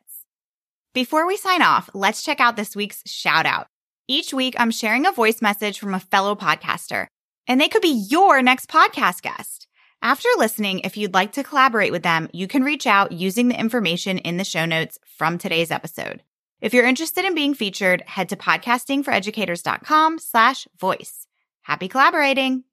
Before 0.94 1.28
we 1.28 1.38
sign 1.38 1.62
off, 1.62 1.90
let's 1.94 2.24
check 2.24 2.40
out 2.40 2.56
this 2.56 2.76
week's 2.76 3.02
shout 3.06 3.46
out. 3.46 3.68
Each 4.10 4.34
week, 4.34 4.56
I'm 4.58 4.72
sharing 4.72 5.06
a 5.06 5.12
voice 5.12 5.42
message 5.42 5.80
from 5.80 5.94
a 5.94 6.00
fellow 6.00 6.34
podcaster 6.34 7.08
and 7.46 7.60
they 7.60 7.68
could 7.68 7.82
be 7.82 8.06
your 8.10 8.42
next 8.42 8.70
podcast 8.70 9.22
guest. 9.22 9.68
After 10.02 10.30
listening, 10.38 10.80
if 10.80 10.96
you'd 10.96 11.14
like 11.14 11.34
to 11.34 11.44
collaborate 11.44 11.92
with 11.92 12.04
them, 12.04 12.30
you 12.32 12.48
can 12.48 12.64
reach 12.64 12.88
out 12.88 13.12
using 13.12 13.50
the 13.50 13.60
information 13.60 14.18
in 14.20 14.38
the 14.38 14.46
show 14.46 14.66
notes 14.66 14.98
from 15.18 15.38
today's 15.38 15.72
episode. 15.72 16.24
If 16.62 16.74
you're 16.74 16.86
interested 16.86 17.26
in 17.26 17.36
being 17.36 17.54
featured, 17.54 18.02
head 18.08 18.30
to 18.30 18.38
podcastingforeducators.com 18.38 20.20
slash 20.20 20.68
voice. 20.80 21.28
Happy 21.64 21.90
collaborating. 21.90 22.64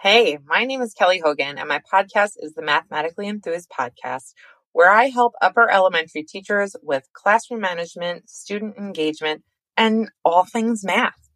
Hey, 0.00 0.38
my 0.46 0.64
name 0.64 0.82
is 0.82 0.94
Kelly 0.94 1.18
Hogan 1.18 1.58
and 1.58 1.68
my 1.68 1.80
podcast 1.92 2.34
is 2.38 2.54
the 2.54 2.62
Mathematically 2.62 3.26
Enthused 3.26 3.68
Podcast 3.70 4.34
where 4.72 4.90
I 4.90 5.06
help 5.06 5.34
upper 5.40 5.70
elementary 5.70 6.22
teachers 6.22 6.76
with 6.82 7.08
classroom 7.12 7.60
management, 7.60 8.30
student 8.30 8.76
engagement, 8.76 9.42
and 9.76 10.10
all 10.24 10.44
things 10.44 10.84
math. 10.84 11.30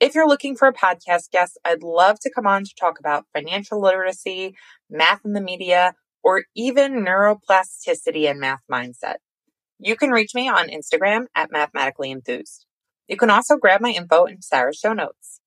If 0.00 0.14
you're 0.14 0.28
looking 0.28 0.56
for 0.56 0.68
a 0.68 0.72
podcast 0.72 1.30
guest, 1.32 1.58
I'd 1.64 1.82
love 1.82 2.20
to 2.20 2.30
come 2.32 2.46
on 2.46 2.64
to 2.64 2.74
talk 2.78 3.00
about 3.00 3.26
financial 3.34 3.80
literacy, 3.80 4.54
math 4.88 5.20
in 5.24 5.32
the 5.32 5.40
media, 5.40 5.94
or 6.22 6.44
even 6.54 7.04
neuroplasticity 7.04 8.30
and 8.30 8.38
math 8.38 8.62
mindset. 8.70 9.16
You 9.78 9.96
can 9.96 10.10
reach 10.10 10.34
me 10.34 10.48
on 10.48 10.68
Instagram 10.68 11.26
at 11.34 11.50
mathematically 11.50 12.10
enthused. 12.10 12.66
You 13.08 13.16
can 13.16 13.30
also 13.30 13.56
grab 13.56 13.80
my 13.80 13.90
info 13.90 14.26
in 14.26 14.42
Sarah's 14.42 14.76
show 14.76 14.92
notes. 14.92 15.40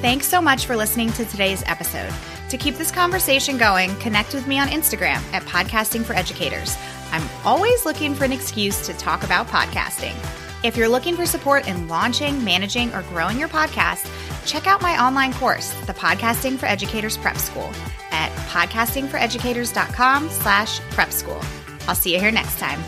Thanks 0.00 0.26
so 0.26 0.40
much 0.40 0.66
for 0.66 0.76
listening 0.76 1.12
to 1.12 1.24
today's 1.24 1.62
episode. 1.66 2.12
To 2.48 2.56
keep 2.56 2.76
this 2.76 2.90
conversation 2.90 3.58
going, 3.58 3.94
connect 3.96 4.32
with 4.32 4.46
me 4.46 4.58
on 4.58 4.68
Instagram 4.68 5.22
at 5.34 5.42
Podcasting 5.42 6.02
for 6.02 6.14
Educators. 6.14 6.76
I'm 7.12 7.28
always 7.44 7.84
looking 7.84 8.14
for 8.14 8.24
an 8.24 8.32
excuse 8.32 8.86
to 8.86 8.94
talk 8.94 9.22
about 9.22 9.48
podcasting. 9.48 10.14
If 10.64 10.76
you're 10.76 10.88
looking 10.88 11.14
for 11.14 11.26
support 11.26 11.68
in 11.68 11.88
launching, 11.88 12.42
managing, 12.42 12.92
or 12.94 13.02
growing 13.02 13.38
your 13.38 13.48
podcast, 13.48 14.10
check 14.46 14.66
out 14.66 14.80
my 14.82 15.00
online 15.02 15.34
course, 15.34 15.70
the 15.82 15.92
Podcasting 15.92 16.58
for 16.58 16.66
Educators 16.66 17.18
Prep 17.18 17.36
School, 17.36 17.70
at 18.10 18.32
podcastingforeducators.com 18.48 20.30
slash 20.30 20.80
prep 20.90 21.12
school. 21.12 21.40
I'll 21.86 21.94
see 21.94 22.14
you 22.14 22.18
here 22.18 22.32
next 22.32 22.58
time. 22.58 22.82